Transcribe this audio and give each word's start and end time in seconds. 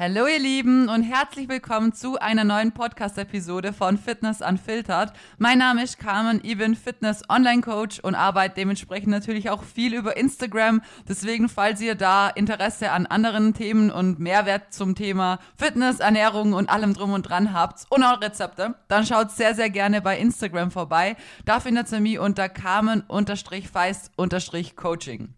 Hallo 0.00 0.28
ihr 0.28 0.38
Lieben 0.38 0.88
und 0.88 1.02
herzlich 1.02 1.48
willkommen 1.48 1.92
zu 1.92 2.20
einer 2.20 2.44
neuen 2.44 2.70
Podcast-Episode 2.70 3.72
von 3.72 3.98
Fitness 3.98 4.40
Unfiltered. 4.40 5.12
Mein 5.38 5.58
Name 5.58 5.82
ist 5.82 5.98
Carmen, 5.98 6.38
ich 6.44 6.56
bin 6.56 6.76
Fitness-Online-Coach 6.76 7.98
und 7.98 8.14
arbeite 8.14 8.54
dementsprechend 8.54 9.08
natürlich 9.08 9.50
auch 9.50 9.64
viel 9.64 9.94
über 9.94 10.16
Instagram. 10.16 10.82
Deswegen, 11.08 11.48
falls 11.48 11.80
ihr 11.80 11.96
da 11.96 12.28
Interesse 12.28 12.92
an 12.92 13.06
anderen 13.06 13.54
Themen 13.54 13.90
und 13.90 14.20
Mehrwert 14.20 14.72
zum 14.72 14.94
Thema 14.94 15.40
Fitness, 15.56 15.98
Ernährung 15.98 16.52
und 16.52 16.70
allem 16.70 16.94
drum 16.94 17.12
und 17.12 17.28
dran 17.28 17.52
habt 17.52 17.84
und 17.88 18.04
auch 18.04 18.20
Rezepte, 18.20 18.76
dann 18.86 19.04
schaut 19.04 19.32
sehr, 19.32 19.56
sehr 19.56 19.68
gerne 19.68 20.00
bei 20.00 20.16
Instagram 20.16 20.70
vorbei. 20.70 21.16
Da 21.44 21.58
findet 21.58 21.90
ihr 21.90 21.98
mich 21.98 22.20
unter 22.20 22.48
Carmen-Feist-Coaching. 22.48 25.34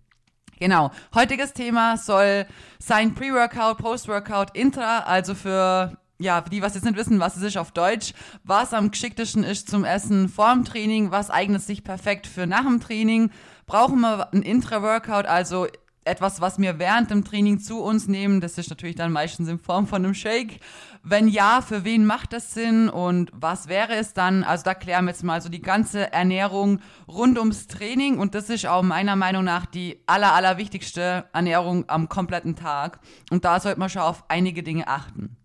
Genau. 0.61 0.90
Heutiges 1.14 1.54
Thema 1.54 1.96
soll 1.96 2.46
sein 2.79 3.14
Pre-Workout, 3.14 3.79
Post-Workout, 3.79 4.54
Intra, 4.54 5.00
also 5.00 5.34
für 5.34 5.96
ja, 6.18 6.43
die, 6.43 6.61
was 6.61 6.75
jetzt 6.75 6.85
nicht 6.85 6.98
wissen, 6.98 7.18
was 7.18 7.39
es 7.39 7.43
ist 7.43 7.57
auf 7.57 7.72
Deutsch, 7.72 8.12
was 8.44 8.75
am 8.75 8.90
geschicktesten 8.90 9.43
ist 9.43 9.71
zum 9.71 9.86
Essen 9.86 10.29
vor 10.29 10.52
dem 10.52 10.66
Training, 10.66 11.11
was 11.11 11.30
eignet 11.30 11.62
sich 11.62 11.82
perfekt 11.82 12.26
für 12.26 12.46
nach 12.46 12.64
dem 12.64 12.79
Training, 12.79 13.30
brauchen 13.64 14.00
wir 14.00 14.30
ein 14.35 14.43
Intra-Workout, 14.43 15.25
also 15.25 15.66
etwas, 16.04 16.40
was 16.40 16.59
wir 16.59 16.79
während 16.79 17.11
dem 17.11 17.25
Training 17.25 17.61
zu 17.61 17.82
uns 17.82 18.08
nehmen. 18.08 18.41
Das 18.41 18.58
ist 18.58 18.71
natürlich 18.71 18.96
dann 18.96 19.13
meistens 19.13 19.49
in 19.49 19.58
Form 19.58 19.86
von 19.86 20.04
einem 20.04 20.14
Shake. 20.14 20.61
Wenn 21.03 21.29
ja, 21.29 21.63
für 21.63 21.85
wen 21.85 22.04
macht 22.04 22.32
das 22.32 22.53
Sinn 22.53 22.89
und 22.89 23.31
was 23.35 23.68
wäre 23.68 23.95
es 23.95 24.13
dann? 24.13 24.44
Also 24.44 24.64
da 24.64 24.75
klären 24.75 25.07
wir 25.07 25.13
jetzt 25.13 25.25
mal 25.25 25.41
so 25.41 25.49
die 25.49 25.63
ganze 25.63 26.13
Ernährung 26.13 26.81
rund 27.08 27.39
ums 27.39 27.67
Training 27.67 28.18
und 28.18 28.35
das 28.35 28.50
ist 28.50 28.67
auch 28.67 28.82
meiner 28.82 29.17
Meinung 29.17 29.44
nach 29.44 29.67
die 29.67 30.03
aller, 30.07 30.35
aller 30.35 30.58
wichtigste 30.58 31.25
Ernährung 31.32 31.89
am 31.89 32.08
kompletten 32.08 32.56
Tag. 32.56 33.00
Und 33.30 33.44
da 33.44 33.61
sollte 33.61 33.80
man 33.80 33.89
schon 33.89 34.03
auf 34.03 34.25
einige 34.28 34.62
Dinge 34.62 34.89
achten. 34.89 35.39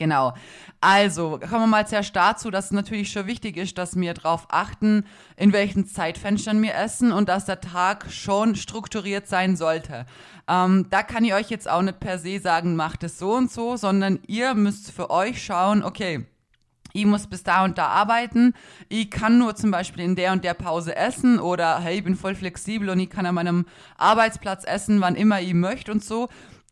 Genau. 0.00 0.32
Also, 0.80 1.38
kommen 1.38 1.64
wir 1.64 1.66
mal 1.66 1.86
zuerst 1.86 2.16
dazu, 2.16 2.50
dass 2.50 2.66
es 2.66 2.70
natürlich 2.70 3.12
schon 3.12 3.26
wichtig 3.26 3.58
ist, 3.58 3.76
dass 3.76 4.00
wir 4.00 4.14
darauf 4.14 4.46
achten, 4.48 5.04
in 5.36 5.52
welchen 5.52 5.86
Zeitfenstern 5.86 6.62
wir 6.62 6.74
essen 6.74 7.12
und 7.12 7.28
dass 7.28 7.44
der 7.44 7.60
Tag 7.60 8.06
schon 8.10 8.56
strukturiert 8.56 9.28
sein 9.28 9.56
sollte. 9.56 10.06
Ähm, 10.48 10.86
da 10.88 11.02
kann 11.02 11.26
ich 11.26 11.34
euch 11.34 11.50
jetzt 11.50 11.68
auch 11.68 11.82
nicht 11.82 12.00
per 12.00 12.18
se 12.18 12.40
sagen, 12.40 12.76
macht 12.76 13.04
es 13.04 13.18
so 13.18 13.34
und 13.34 13.52
so, 13.52 13.76
sondern 13.76 14.20
ihr 14.26 14.54
müsst 14.54 14.90
für 14.90 15.10
euch 15.10 15.44
schauen, 15.44 15.82
okay, 15.82 16.24
ich 16.94 17.04
muss 17.04 17.26
bis 17.26 17.42
da 17.42 17.62
und 17.64 17.76
da 17.76 17.88
arbeiten, 17.88 18.54
ich 18.88 19.10
kann 19.10 19.36
nur 19.36 19.54
zum 19.54 19.70
Beispiel 19.70 20.02
in 20.02 20.16
der 20.16 20.32
und 20.32 20.44
der 20.44 20.54
Pause 20.54 20.96
essen 20.96 21.38
oder 21.38 21.78
hey, 21.80 21.98
ich 21.98 22.04
bin 22.04 22.16
voll 22.16 22.34
flexibel 22.34 22.88
und 22.88 23.00
ich 23.00 23.10
kann 23.10 23.26
an 23.26 23.34
meinem 23.34 23.66
Arbeitsplatz 23.98 24.64
essen, 24.64 25.02
wann 25.02 25.14
immer 25.14 25.42
ich 25.42 25.52
möchte 25.52 25.92
und 25.92 26.02
so 26.02 26.30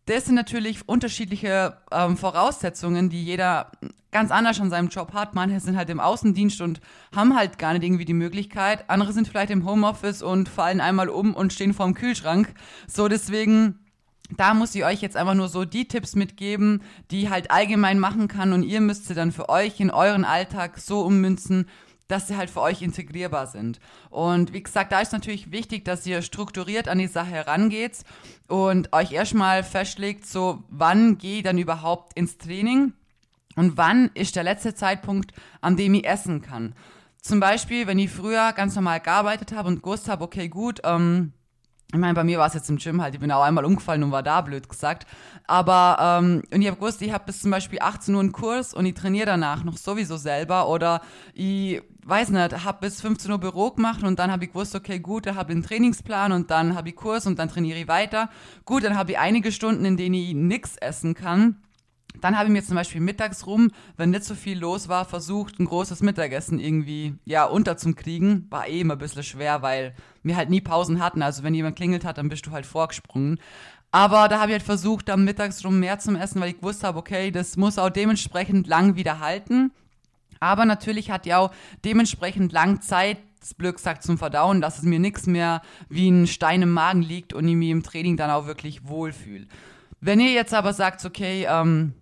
das 0.08 0.24
sind 0.24 0.34
natürlich 0.34 0.88
unterschiedliche 0.88 1.76
ähm, 1.92 2.16
Voraussetzungen, 2.16 3.10
die 3.10 3.22
jeder 3.22 3.70
ganz 4.10 4.30
anders 4.30 4.60
an 4.60 4.70
seinem 4.70 4.88
Job 4.88 5.12
hat. 5.12 5.34
Manche 5.34 5.60
sind 5.60 5.76
halt 5.76 5.90
im 5.90 6.00
Außendienst 6.00 6.62
und 6.62 6.80
haben 7.14 7.36
halt 7.36 7.58
gar 7.58 7.74
nicht 7.74 7.84
irgendwie 7.84 8.06
die 8.06 8.14
Möglichkeit. 8.14 8.88
Andere 8.88 9.12
sind 9.12 9.28
vielleicht 9.28 9.50
im 9.50 9.66
Homeoffice 9.66 10.22
und 10.22 10.48
fallen 10.48 10.80
einmal 10.80 11.10
um 11.10 11.34
und 11.34 11.52
stehen 11.52 11.74
vorm 11.74 11.92
Kühlschrank. 11.92 12.54
So, 12.86 13.08
deswegen 13.08 13.78
da 14.36 14.54
muss 14.54 14.74
ich 14.74 14.84
euch 14.84 15.00
jetzt 15.00 15.16
einfach 15.16 15.34
nur 15.34 15.48
so 15.48 15.64
die 15.64 15.88
Tipps 15.88 16.14
mitgeben, 16.14 16.82
die 17.10 17.30
halt 17.30 17.50
allgemein 17.50 17.98
machen 17.98 18.28
kann 18.28 18.52
und 18.52 18.62
ihr 18.62 18.80
müsst 18.80 19.06
sie 19.06 19.14
dann 19.14 19.32
für 19.32 19.48
euch 19.48 19.80
in 19.80 19.90
euren 19.90 20.24
Alltag 20.24 20.78
so 20.78 21.00
ummünzen, 21.00 21.66
dass 22.08 22.26
sie 22.26 22.36
halt 22.36 22.50
für 22.50 22.62
euch 22.62 22.82
integrierbar 22.82 23.46
sind. 23.46 23.78
Und 24.10 24.52
wie 24.52 24.62
gesagt, 24.62 24.92
da 24.92 25.00
ist 25.00 25.12
natürlich 25.12 25.52
wichtig, 25.52 25.84
dass 25.84 26.06
ihr 26.06 26.22
strukturiert 26.22 26.88
an 26.88 26.98
die 26.98 27.06
Sache 27.06 27.30
herangeht 27.30 27.98
und 28.48 28.92
euch 28.92 29.12
erstmal 29.12 29.62
festlegt, 29.62 30.26
so 30.26 30.64
wann 30.68 31.18
gehe 31.18 31.38
ich 31.38 31.42
dann 31.44 31.58
überhaupt 31.58 32.14
ins 32.14 32.38
Training 32.38 32.94
und 33.56 33.76
wann 33.76 34.10
ist 34.14 34.36
der 34.36 34.44
letzte 34.44 34.74
Zeitpunkt, 34.74 35.32
an 35.60 35.76
dem 35.76 35.94
ich 35.94 36.06
essen 36.06 36.42
kann. 36.42 36.74
Zum 37.20 37.40
Beispiel, 37.40 37.86
wenn 37.86 37.98
ich 37.98 38.10
früher 38.10 38.52
ganz 38.52 38.74
normal 38.74 39.00
gearbeitet 39.00 39.52
habe 39.52 39.68
und 39.68 39.82
gewusst 39.82 40.08
habe, 40.08 40.24
okay, 40.24 40.48
gut, 40.48 40.80
ähm, 40.84 41.32
ich 41.90 41.98
meine, 41.98 42.12
bei 42.12 42.24
mir 42.24 42.38
war 42.38 42.46
es 42.46 42.52
jetzt 42.52 42.68
im 42.68 42.76
Gym 42.76 43.00
halt, 43.00 43.14
ich 43.14 43.20
bin 43.20 43.32
auch 43.32 43.42
einmal 43.42 43.64
umgefallen 43.64 44.02
und 44.02 44.12
war 44.12 44.22
da, 44.22 44.42
blöd 44.42 44.68
gesagt. 44.68 45.06
Aber, 45.46 45.96
ähm, 46.20 46.42
und 46.52 46.60
ich 46.60 46.66
habe 46.66 46.76
gewusst, 46.76 47.00
ich 47.00 47.12
habe 47.12 47.24
bis 47.24 47.40
zum 47.40 47.50
Beispiel 47.50 47.78
18 47.80 48.14
Uhr 48.14 48.20
einen 48.20 48.32
Kurs 48.32 48.74
und 48.74 48.84
ich 48.84 48.92
trainiere 48.92 49.24
danach 49.24 49.64
noch 49.64 49.78
sowieso 49.78 50.18
selber. 50.18 50.68
Oder 50.68 51.00
ich 51.32 51.80
weiß 52.04 52.28
nicht, 52.28 52.64
habe 52.64 52.78
bis 52.82 53.00
15 53.00 53.32
Uhr 53.32 53.38
Büro 53.38 53.70
gemacht 53.70 54.02
und 54.02 54.18
dann 54.18 54.30
habe 54.30 54.44
ich 54.44 54.52
gewusst, 54.52 54.74
okay, 54.74 54.98
gut, 54.98 55.24
da 55.24 55.34
habe 55.34 55.52
ich 55.52 55.56
einen 55.56 55.64
Trainingsplan 55.64 56.32
und 56.32 56.50
dann 56.50 56.74
habe 56.74 56.90
ich 56.90 56.96
Kurs 56.96 57.26
und 57.26 57.38
dann 57.38 57.48
trainiere 57.48 57.78
ich 57.78 57.88
weiter. 57.88 58.28
Gut, 58.66 58.84
dann 58.84 58.98
habe 58.98 59.12
ich 59.12 59.18
einige 59.18 59.50
Stunden, 59.50 59.86
in 59.86 59.96
denen 59.96 60.14
ich 60.14 60.34
nichts 60.34 60.76
essen 60.76 61.14
kann. 61.14 61.56
Dann 62.20 62.36
habe 62.36 62.46
ich 62.46 62.52
mir 62.52 62.64
zum 62.64 62.74
Beispiel 62.74 63.00
mittags 63.00 63.46
rum, 63.46 63.70
wenn 63.96 64.10
nicht 64.10 64.24
so 64.24 64.34
viel 64.34 64.58
los 64.58 64.88
war, 64.88 65.04
versucht, 65.04 65.58
ein 65.58 65.66
großes 65.66 66.02
Mittagessen 66.02 66.58
irgendwie, 66.58 67.14
ja, 67.24 67.44
unterzukriegen. 67.44 68.46
War 68.50 68.66
eh 68.66 68.80
immer 68.80 68.94
ein 68.94 68.98
bisschen 68.98 69.22
schwer, 69.22 69.62
weil 69.62 69.94
wir 70.22 70.36
halt 70.36 70.50
nie 70.50 70.60
Pausen 70.60 71.02
hatten. 71.02 71.22
Also 71.22 71.42
wenn 71.42 71.54
jemand 71.54 71.76
klingelt 71.76 72.04
hat, 72.04 72.18
dann 72.18 72.28
bist 72.28 72.46
du 72.46 72.50
halt 72.50 72.66
vorgesprungen. 72.66 73.38
Aber 73.90 74.28
da 74.28 74.40
habe 74.40 74.50
ich 74.50 74.54
halt 74.54 74.62
versucht, 74.62 75.08
am 75.08 75.24
mittags 75.24 75.64
rum 75.64 75.80
mehr 75.80 75.98
zu 75.98 76.14
essen, 76.16 76.40
weil 76.40 76.50
ich 76.50 76.58
gewusst 76.58 76.84
habe, 76.84 76.98
okay, 76.98 77.30
das 77.30 77.56
muss 77.56 77.78
auch 77.78 77.90
dementsprechend 77.90 78.66
lang 78.66 78.96
wieder 78.96 79.20
halten. 79.20 79.72
Aber 80.40 80.64
natürlich 80.66 81.10
hat 81.10 81.26
ja 81.26 81.38
auch 81.38 81.50
dementsprechend 81.84 82.52
lang 82.52 82.80
Zeit, 82.80 83.18
das 83.40 83.56
Glück 83.56 83.76
gesagt, 83.76 84.02
zum 84.02 84.18
Verdauen, 84.18 84.60
dass 84.60 84.78
es 84.78 84.84
mir 84.84 84.98
nichts 84.98 85.26
mehr 85.26 85.62
wie 85.88 86.10
ein 86.10 86.26
Stein 86.26 86.62
im 86.62 86.72
Magen 86.72 87.02
liegt 87.02 87.32
und 87.32 87.46
ich 87.48 87.54
mich 87.54 87.70
im 87.70 87.82
Training 87.82 88.16
dann 88.16 88.30
auch 88.30 88.46
wirklich 88.46 88.86
wohlfühle. 88.86 89.46
Wenn 90.00 90.20
ihr 90.20 90.32
jetzt 90.32 90.54
aber 90.54 90.72
sagt, 90.72 91.04
okay, 91.04 91.46
ähm, 91.48 91.94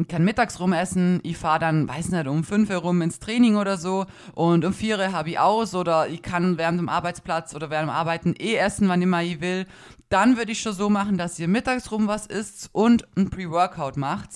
ich 0.00 0.06
kann 0.06 0.24
mittags 0.24 0.60
rum 0.60 0.72
essen, 0.72 1.20
ich 1.24 1.36
fahre 1.36 1.58
dann, 1.58 1.88
weiß 1.88 2.10
nicht, 2.10 2.28
um 2.28 2.44
fünf 2.44 2.70
Uhr 2.70 2.76
rum 2.76 3.02
ins 3.02 3.18
Training 3.18 3.56
oder 3.56 3.76
so 3.76 4.06
und 4.34 4.64
um 4.64 4.72
vier 4.72 5.12
habe 5.12 5.30
ich 5.30 5.38
aus 5.40 5.74
oder 5.74 6.08
ich 6.08 6.22
kann 6.22 6.56
während 6.56 6.78
dem 6.78 6.88
Arbeitsplatz 6.88 7.54
oder 7.54 7.68
während 7.68 7.88
dem 7.88 7.94
Arbeiten 7.94 8.34
eh 8.38 8.54
essen, 8.54 8.88
wann 8.88 9.02
immer 9.02 9.22
ich 9.22 9.40
will, 9.40 9.66
dann 10.08 10.36
würde 10.36 10.52
ich 10.52 10.60
schon 10.60 10.72
so 10.72 10.88
machen, 10.88 11.18
dass 11.18 11.38
ihr 11.38 11.48
mittags 11.48 11.90
rum 11.90 12.06
was 12.06 12.26
isst 12.26 12.70
und 12.72 13.06
ein 13.16 13.28
Pre-Workout 13.28 13.96
macht. 13.96 14.30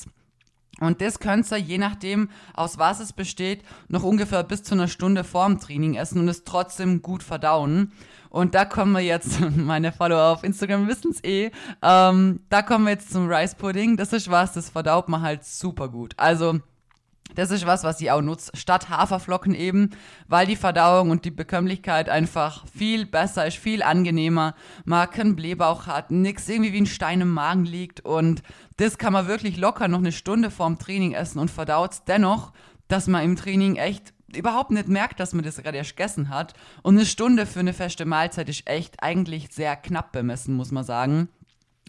Und 0.80 1.00
das 1.00 1.20
könnt 1.20 1.50
ihr, 1.52 1.58
je 1.58 1.78
nachdem, 1.78 2.28
aus 2.54 2.76
was 2.76 2.98
es 2.98 3.12
besteht, 3.12 3.62
noch 3.86 4.02
ungefähr 4.02 4.42
bis 4.42 4.64
zu 4.64 4.74
einer 4.74 4.88
Stunde 4.88 5.22
vorm 5.22 5.60
Training 5.60 5.94
essen 5.94 6.18
und 6.18 6.28
es 6.28 6.42
trotzdem 6.42 7.02
gut 7.02 7.22
verdauen. 7.22 7.92
Und 8.32 8.54
da 8.54 8.64
kommen 8.64 8.92
wir 8.92 9.02
jetzt, 9.02 9.40
meine 9.56 9.92
Follower 9.92 10.32
auf 10.32 10.42
Instagram 10.42 10.88
wissen 10.88 11.10
es 11.10 11.22
eh, 11.22 11.50
ähm, 11.82 12.40
da 12.48 12.62
kommen 12.62 12.86
wir 12.86 12.92
jetzt 12.92 13.12
zum 13.12 13.28
Rice 13.28 13.54
Pudding. 13.54 13.98
Das 13.98 14.14
ist 14.14 14.30
was, 14.30 14.54
das 14.54 14.70
verdaut 14.70 15.10
man 15.10 15.20
halt 15.20 15.44
super 15.44 15.90
gut. 15.90 16.14
Also, 16.16 16.58
das 17.34 17.50
ist 17.50 17.66
was, 17.66 17.84
was 17.84 18.00
ich 18.00 18.10
auch 18.10 18.22
nutze, 18.22 18.50
statt 18.54 18.88
Haferflocken 18.88 19.54
eben, 19.54 19.90
weil 20.28 20.46
die 20.46 20.56
Verdauung 20.56 21.10
und 21.10 21.26
die 21.26 21.30
Bekömmlichkeit 21.30 22.08
einfach 22.08 22.66
viel 22.68 23.04
besser 23.04 23.46
ist, 23.46 23.58
viel 23.58 23.82
angenehmer. 23.82 24.54
Man 24.86 25.10
keinen 25.10 25.36
Blähbauch 25.36 25.86
hat, 25.86 26.10
nichts 26.10 26.48
irgendwie 26.48 26.72
wie 26.72 26.80
ein 26.80 26.86
Stein 26.86 27.20
im 27.20 27.32
Magen 27.32 27.66
liegt 27.66 28.00
und 28.00 28.42
das 28.78 28.96
kann 28.96 29.12
man 29.12 29.28
wirklich 29.28 29.58
locker 29.58 29.88
noch 29.88 29.98
eine 29.98 30.12
Stunde 30.12 30.50
vorm 30.50 30.78
Training 30.78 31.12
essen 31.12 31.38
und 31.38 31.50
verdaut 31.50 32.02
dennoch, 32.08 32.54
dass 32.88 33.08
man 33.08 33.24
im 33.24 33.36
Training 33.36 33.76
echt 33.76 34.14
überhaupt 34.36 34.70
nicht 34.70 34.88
merkt, 34.88 35.20
dass 35.20 35.32
man 35.32 35.44
das 35.44 35.56
gerade 35.56 35.78
erst 35.78 35.96
gegessen 35.96 36.28
hat. 36.28 36.54
Und 36.82 36.96
eine 36.96 37.06
Stunde 37.06 37.46
für 37.46 37.60
eine 37.60 37.72
feste 37.72 38.04
Mahlzeit 38.04 38.48
ist 38.48 38.66
echt 38.66 39.02
eigentlich 39.02 39.48
sehr 39.52 39.76
knapp 39.76 40.12
bemessen, 40.12 40.54
muss 40.54 40.70
man 40.70 40.84
sagen. 40.84 41.28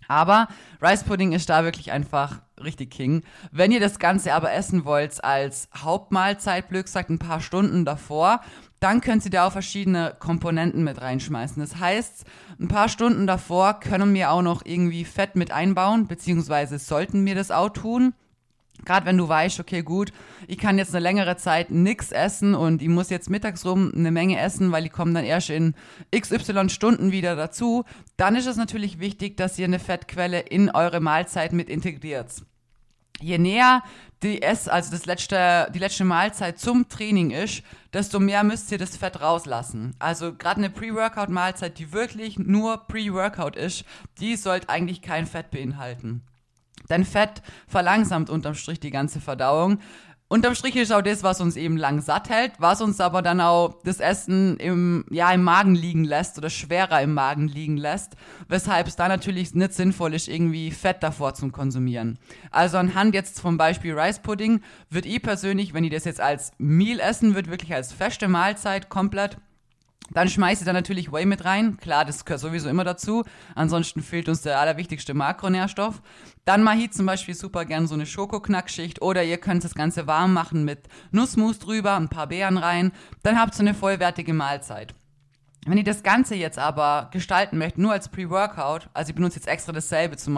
Aber 0.08 0.48
Rice 0.82 1.04
Pudding 1.04 1.32
ist 1.32 1.50
da 1.50 1.64
wirklich 1.64 1.92
einfach 1.92 2.42
richtig 2.62 2.92
King. 2.92 3.24
Wenn 3.52 3.72
ihr 3.72 3.80
das 3.80 4.00
Ganze 4.00 4.34
aber 4.34 4.52
essen 4.54 4.86
wollt 4.86 5.24
als 5.24 5.70
Hauptmahlzeit, 5.76 6.70
blöd 6.70 6.86
gesagt, 6.86 7.10
ein 7.10 7.20
paar 7.20 7.42
Stunden 7.42 7.86
davor, 7.86 8.42
dann 8.80 9.02
könnt 9.02 9.24
ihr 9.24 9.32
da 9.32 9.48
auch 9.48 9.52
verschiedene 9.52 10.16
Komponenten 10.20 10.84
mit 10.84 11.02
reinschmeißen. 11.02 11.62
Das 11.62 11.78
heißt, 11.78 12.26
ein 12.60 12.68
paar 12.68 12.90
Stunden 12.90 13.28
davor 13.28 13.80
können 13.80 14.14
wir 14.14 14.32
auch 14.32 14.42
noch 14.42 14.66
irgendwie 14.66 15.06
Fett 15.06 15.36
mit 15.36 15.52
einbauen, 15.52 16.08
beziehungsweise 16.08 16.80
sollten 16.80 17.26
wir 17.26 17.36
das 17.36 17.50
auch 17.50 17.70
tun. 17.70 18.14
Gerade 18.86 19.06
wenn 19.06 19.18
du 19.18 19.28
weißt, 19.28 19.60
okay, 19.60 19.82
gut, 19.82 20.12
ich 20.48 20.58
kann 20.58 20.78
jetzt 20.78 20.94
eine 20.94 21.04
längere 21.04 21.38
Zeit 21.38 21.72
nichts 21.72 22.12
essen 22.12 22.56
und 22.56 22.82
ich 22.82 22.90
muss 22.90 23.10
jetzt 23.10 23.30
mittags 23.30 23.66
rum 23.66 23.92
eine 23.96 24.12
Menge 24.12 24.40
essen, 24.40 24.72
weil 24.72 24.86
ich 24.86 24.92
komme 24.92 25.14
dann 25.14 25.26
erst 25.26 25.50
in 25.50 25.76
XY 26.16 26.70
Stunden 26.70 27.12
wieder 27.12 27.36
dazu, 27.36 27.86
dann 28.18 28.36
ist 28.36 28.48
es 28.48 28.58
natürlich 28.58 29.00
wichtig, 29.00 29.38
dass 29.38 29.58
ihr 29.60 29.66
eine 29.66 29.80
Fettquelle 29.80 30.40
in 30.40 30.70
eure 30.70 31.00
Mahlzeit 31.00 31.54
mit 31.54 31.70
integriert. 31.70 32.44
Je 33.20 33.38
näher 33.38 33.84
die 34.24 34.42
Ess, 34.42 34.68
also 34.68 34.92
das 34.92 35.06
letzte, 35.06 35.70
die 35.74 35.80
letzte 35.80 36.04
Mahlzeit 36.04 36.60
zum 36.60 36.90
Training 36.90 37.32
ist, 37.32 37.64
desto 37.94 38.20
mehr 38.20 38.44
müsst 38.44 38.72
ihr 38.72 38.78
das 38.78 38.98
Fett 38.98 39.22
rauslassen. 39.22 39.96
Also 40.00 40.34
gerade 40.34 40.58
eine 40.58 40.70
Pre-Workout-Mahlzeit, 40.70 41.78
die 41.78 41.92
wirklich 41.92 42.40
nur 42.40 42.78
Pre-Workout 42.88 43.56
ist, 43.56 43.86
die 44.20 44.36
sollte 44.36 44.70
eigentlich 44.70 45.02
kein 45.02 45.26
Fett 45.26 45.52
beinhalten. 45.52 46.24
Denn 46.90 47.06
Fett 47.06 47.42
verlangsamt 47.68 48.30
unterm 48.30 48.56
Strich 48.56 48.80
die 48.80 48.92
ganze 48.92 49.20
Verdauung. 49.22 49.80
Unterm 50.34 50.56
Strich 50.56 50.76
ist 50.78 50.92
auch 50.92 51.04
das, 51.04 51.22
was 51.22 51.42
uns 51.42 51.56
eben 51.58 51.78
lang 51.78 52.02
satt 52.02 52.28
hält, 52.28 52.54
was 52.58 52.82
uns 52.82 53.00
aber 53.00 53.22
dann 53.22 53.40
auch 53.40 53.76
das 53.84 54.00
Essen 54.00 54.58
im, 54.58 55.06
ja, 55.12 55.32
im 55.32 55.44
Magen 55.44 55.76
liegen 55.76 56.06
lässt 56.06 56.40
oder 56.40 56.50
schwerer 56.50 57.04
im 57.04 57.14
Magen 57.14 57.48
liegen 57.48 57.78
lässt, 57.78 58.14
weshalb 58.48 58.88
es 58.88 58.96
da 58.96 59.08
natürlich 59.08 59.54
nicht 59.54 59.74
sinnvoll 59.74 60.16
ist, 60.16 60.28
irgendwie 60.28 60.72
Fett 60.72 61.04
davor 61.04 61.36
zu 61.36 61.50
konsumieren. 61.50 62.18
Also 62.50 62.80
anhand 62.80 63.14
jetzt 63.14 63.42
vom 63.42 63.58
Beispiel 63.58 63.94
Rice 63.94 64.24
Pudding 64.24 64.62
würde 64.90 65.10
ich 65.10 65.22
persönlich, 65.22 65.76
wenn 65.76 65.84
ich 65.84 65.92
das 65.92 66.06
jetzt 66.06 66.22
als 66.22 66.52
Meal 66.58 67.00
essen 67.00 67.36
würde, 67.36 67.52
wirklich 67.52 67.76
als 67.76 67.94
feste 67.94 68.28
Mahlzeit 68.28 68.90
komplett, 68.90 69.38
dann 70.12 70.30
schmeiße 70.30 70.62
ich 70.62 70.66
da 70.66 70.74
natürlich 70.74 71.12
Whey 71.12 71.26
mit 71.26 71.46
rein. 71.46 71.78
Klar, 71.78 72.06
das 72.06 72.26
gehört 72.26 72.42
sowieso 72.42 72.70
immer 72.70 72.84
dazu. 72.84 73.24
Ansonsten 73.56 74.02
fehlt 74.02 74.30
uns 74.30 74.42
der 74.42 74.60
allerwichtigste 74.60 75.14
Makronährstoff. 75.14 76.02
Dann 76.46 76.64
mache 76.64 76.78
ich 76.78 76.92
zum 76.92 77.06
Beispiel 77.06 77.36
super 77.36 77.66
gern 77.66 77.88
so 77.88 77.96
eine 77.96 78.06
Schokoknackschicht 78.06 79.02
oder 79.02 79.24
ihr 79.24 79.38
könnt 79.38 79.64
das 79.64 79.76
Ganze 79.76 80.08
warm 80.08 80.34
machen 80.34 80.66
mit 80.66 80.88
Nussmus 81.12 81.60
drüber, 81.60 81.96
ein 81.96 82.10
paar 82.10 82.28
Beeren 82.28 82.58
rein. 82.58 82.92
Dann 83.24 83.40
habt 83.40 83.56
ihr 83.56 83.62
eine 83.62 83.74
vollwertige 83.74 84.34
Mahlzeit. 84.34 84.94
Wenn 85.66 85.78
ihr 85.78 85.86
das 85.86 86.04
Ganze 86.04 86.36
jetzt 86.36 86.60
aber 86.60 87.10
gestalten 87.12 87.58
möchtet, 87.58 87.78
nur 87.80 87.94
als 87.94 88.10
Pre-Workout, 88.10 88.90
also 88.94 89.10
ich 89.10 89.16
benutze 89.16 89.38
jetzt 89.38 89.48
extra 89.48 89.72
dasselbe 89.72 90.18
zum 90.18 90.34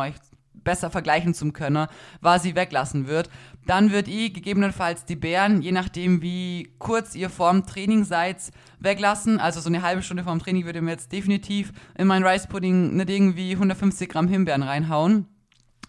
besser 0.66 0.90
vergleichen 0.90 1.34
zu 1.34 1.54
können, 1.54 1.88
was 2.20 2.44
sie 2.44 2.56
weglassen 2.56 3.08
wird, 3.08 3.30
dann 3.66 3.92
wird 3.92 4.10
ihr 4.10 4.32
gegebenenfalls 4.32 5.06
die 5.06 5.16
Beeren, 5.16 5.62
je 5.62 5.72
nachdem 5.72 6.22
wie 6.22 6.70
kurz 6.80 7.16
ihr 7.16 7.30
vorm 7.30 7.66
Training 7.66 8.04
seid, 8.04 8.38
weglassen. 8.80 9.40
Also 9.40 9.62
so 9.62 9.70
eine 9.70 9.82
halbe 9.82 10.04
Stunde 10.04 10.26
vorm 10.26 10.40
Training 10.40 10.66
würde 10.66 10.82
mir 10.82 10.92
jetzt 10.92 11.14
definitiv 11.14 11.72
in 11.98 12.08
meinen 12.08 12.26
Rice 12.26 12.48
Pudding 12.48 12.98
nicht 12.98 13.10
irgendwie 13.10 13.54
150 13.54 14.10
Gramm 14.10 14.28
Himbeeren 14.28 14.64
reinhauen 14.64 15.28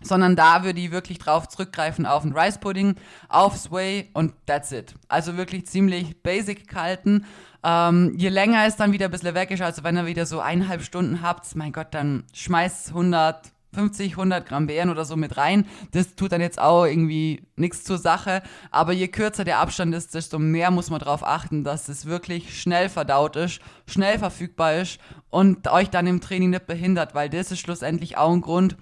sondern 0.02 0.36
da 0.36 0.64
würde 0.64 0.80
ich 0.80 0.90
wirklich 0.90 1.18
drauf 1.18 1.48
zurückgreifen 1.48 2.06
auf 2.06 2.22
einen 2.22 2.36
Rice 2.36 2.58
Pudding, 2.58 2.96
aufs 3.28 3.70
Whey 3.70 4.10
und 4.12 4.34
that's 4.46 4.72
it. 4.72 4.94
Also 5.08 5.36
wirklich 5.36 5.66
ziemlich 5.66 6.22
basic 6.22 6.68
gehalten. 6.68 7.24
Ähm, 7.62 8.14
je 8.16 8.28
länger 8.28 8.66
es 8.66 8.76
dann 8.76 8.92
wieder 8.92 9.06
ein 9.06 9.10
bisschen 9.10 9.34
weg 9.34 9.50
ist, 9.50 9.62
also 9.62 9.82
wenn 9.84 9.96
ihr 9.96 10.06
wieder 10.06 10.26
so 10.26 10.40
eineinhalb 10.40 10.82
Stunden 10.82 11.22
habt, 11.22 11.54
mein 11.56 11.72
Gott, 11.72 11.88
dann 11.92 12.24
schmeißt 12.32 12.90
100, 12.90 13.52
50, 13.76 14.12
100 14.12 14.48
Gramm 14.48 14.66
Beeren 14.66 14.88
oder 14.88 15.04
so 15.04 15.16
mit 15.16 15.36
rein. 15.36 15.66
Das 15.92 16.16
tut 16.16 16.32
dann 16.32 16.40
jetzt 16.40 16.58
auch 16.58 16.86
irgendwie 16.86 17.46
nichts 17.56 17.84
zur 17.84 17.98
Sache. 17.98 18.42
Aber 18.70 18.92
je 18.92 19.08
kürzer 19.08 19.44
der 19.44 19.58
Abstand 19.58 19.94
ist, 19.94 20.14
desto 20.14 20.38
mehr 20.38 20.70
muss 20.70 20.88
man 20.88 20.98
darauf 20.98 21.24
achten, 21.24 21.62
dass 21.62 21.88
es 21.88 22.06
wirklich 22.06 22.58
schnell 22.60 22.88
verdaut 22.88 23.36
ist, 23.36 23.60
schnell 23.86 24.18
verfügbar 24.18 24.76
ist 24.76 24.98
und 25.28 25.68
euch 25.68 25.90
dann 25.90 26.06
im 26.06 26.22
Training 26.22 26.50
nicht 26.50 26.66
behindert, 26.66 27.14
weil 27.14 27.28
das 27.28 27.52
ist 27.52 27.60
schlussendlich 27.60 28.16
auch 28.16 28.32
ein 28.32 28.40
Grund, 28.40 28.76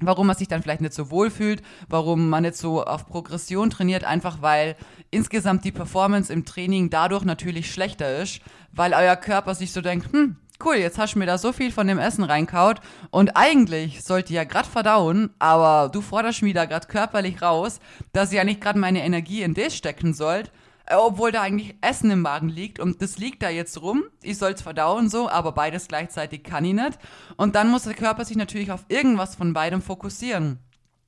warum 0.00 0.28
man 0.28 0.36
sich 0.36 0.48
dann 0.48 0.62
vielleicht 0.62 0.80
nicht 0.80 0.94
so 0.94 1.10
wohl 1.10 1.30
fühlt, 1.30 1.62
warum 1.88 2.28
man 2.28 2.44
nicht 2.44 2.56
so 2.56 2.84
auf 2.84 3.06
Progression 3.06 3.70
trainiert, 3.70 4.04
einfach 4.04 4.42
weil 4.42 4.76
insgesamt 5.10 5.64
die 5.64 5.72
Performance 5.72 6.32
im 6.32 6.44
Training 6.44 6.88
dadurch 6.88 7.24
natürlich 7.24 7.72
schlechter 7.72 8.22
ist, 8.22 8.40
weil 8.72 8.94
euer 8.94 9.16
Körper 9.16 9.54
sich 9.54 9.72
so 9.72 9.80
denkt, 9.80 10.12
hm, 10.12 10.36
cool, 10.64 10.76
jetzt 10.76 10.98
hast 10.98 11.14
du 11.14 11.18
mir 11.18 11.26
da 11.26 11.38
so 11.38 11.52
viel 11.52 11.72
von 11.72 11.86
dem 11.86 11.98
Essen 11.98 12.24
reinkaut. 12.24 12.80
Und 13.10 13.36
eigentlich 13.36 14.02
sollte 14.02 14.32
ja 14.32 14.44
grad 14.44 14.66
verdauen, 14.66 15.30
aber 15.38 15.88
du 15.90 16.00
forderst 16.00 16.42
mich 16.42 16.54
da 16.54 16.64
grad 16.64 16.88
körperlich 16.88 17.42
raus, 17.42 17.80
dass 18.12 18.30
ich 18.30 18.36
ja 18.36 18.44
nicht 18.44 18.60
grad 18.60 18.76
meine 18.76 19.04
Energie 19.04 19.42
in 19.42 19.54
das 19.54 19.76
stecken 19.76 20.14
sollt, 20.14 20.50
äh, 20.86 20.94
obwohl 20.94 21.32
da 21.32 21.42
eigentlich 21.42 21.76
Essen 21.80 22.10
im 22.10 22.22
Magen 22.22 22.48
liegt. 22.48 22.78
Und 22.78 23.02
das 23.02 23.18
liegt 23.18 23.42
da 23.42 23.50
jetzt 23.50 23.80
rum, 23.82 24.04
ich 24.22 24.38
soll's 24.38 24.62
verdauen 24.62 25.08
so, 25.08 25.28
aber 25.28 25.52
beides 25.52 25.88
gleichzeitig 25.88 26.42
kann 26.44 26.64
ich 26.64 26.74
nicht. 26.74 26.98
Und 27.36 27.54
dann 27.54 27.70
muss 27.70 27.84
der 27.84 27.94
Körper 27.94 28.24
sich 28.24 28.36
natürlich 28.36 28.72
auf 28.72 28.84
irgendwas 28.88 29.34
von 29.34 29.52
beidem 29.52 29.82
fokussieren. 29.82 30.58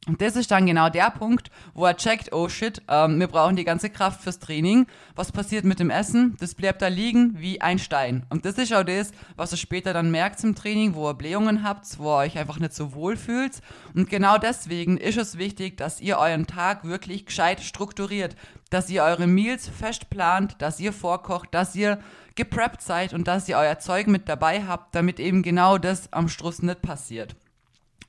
Und 0.09 0.21
das 0.21 0.35
ist 0.35 0.51
dann 0.51 0.67
genau 0.67 0.89
der 0.89 1.11
Punkt, 1.11 1.49
wo 1.75 1.87
er 1.87 1.97
checkt, 1.97 2.33
oh 2.33 2.49
shit, 2.49 2.83
ähm, 2.89 3.21
wir 3.21 3.29
brauchen 3.29 3.55
die 3.55 3.63
ganze 3.63 3.89
Kraft 3.89 4.21
fürs 4.21 4.41
Training. 4.41 4.89
Was 5.15 5.31
passiert 5.31 5.65
mit 5.65 5.79
dem 5.79 5.91
Essen? 5.91 6.37
Das 6.41 6.57
bleibt 6.57 6.83
da 6.83 6.89
liegen 6.89 7.39
wie 7.39 7.61
ein 7.61 7.79
Stein. 7.79 8.27
Und 8.29 8.45
das 8.45 8.59
ist 8.59 8.73
auch 8.73 8.83
das, 8.83 9.13
was 9.37 9.53
ihr 9.53 9.59
später 9.59 9.93
dann 9.93 10.11
merkt 10.11 10.43
im 10.43 10.57
Training, 10.57 10.97
wo 10.97 11.09
ihr 11.09 11.15
Blähungen 11.15 11.63
habt, 11.63 12.01
wo 12.01 12.15
ihr 12.15 12.17
euch 12.17 12.37
einfach 12.37 12.59
nicht 12.59 12.75
so 12.75 12.95
wohl 12.95 13.17
fühlt. 13.17 13.61
Und 13.95 14.11
genau 14.11 14.39
deswegen 14.39 14.97
ist 14.97 15.19
es 15.19 15.39
wichtig, 15.39 15.77
dass 15.77 16.01
ihr 16.01 16.19
euren 16.19 16.49
Tag 16.49 16.83
wirklich 16.83 17.27
gescheit 17.27 17.61
strukturiert, 17.61 18.35
dass 18.71 18.91
ihr 18.91 19.05
eure 19.05 19.29
Meals 19.29 19.69
fest 19.69 20.11
plant, 20.11 20.57
dass 20.59 20.81
ihr 20.81 20.93
vorkocht, 20.93 21.55
dass 21.55 21.77
ihr 21.77 22.01
gepreppt 22.35 22.83
seid 22.83 23.15
und 23.15 23.29
dass 23.29 23.49
ihr 23.49 23.57
euer 23.57 23.79
Zeug 23.79 24.09
mit 24.09 24.29
dabei 24.29 24.65
habt, 24.67 24.97
damit 24.97 25.21
eben 25.21 25.43
genau 25.45 25.79
das 25.79 26.13
am 26.13 26.29
Struss 26.29 26.61
nicht 26.61 26.83
passiert. 26.83 27.37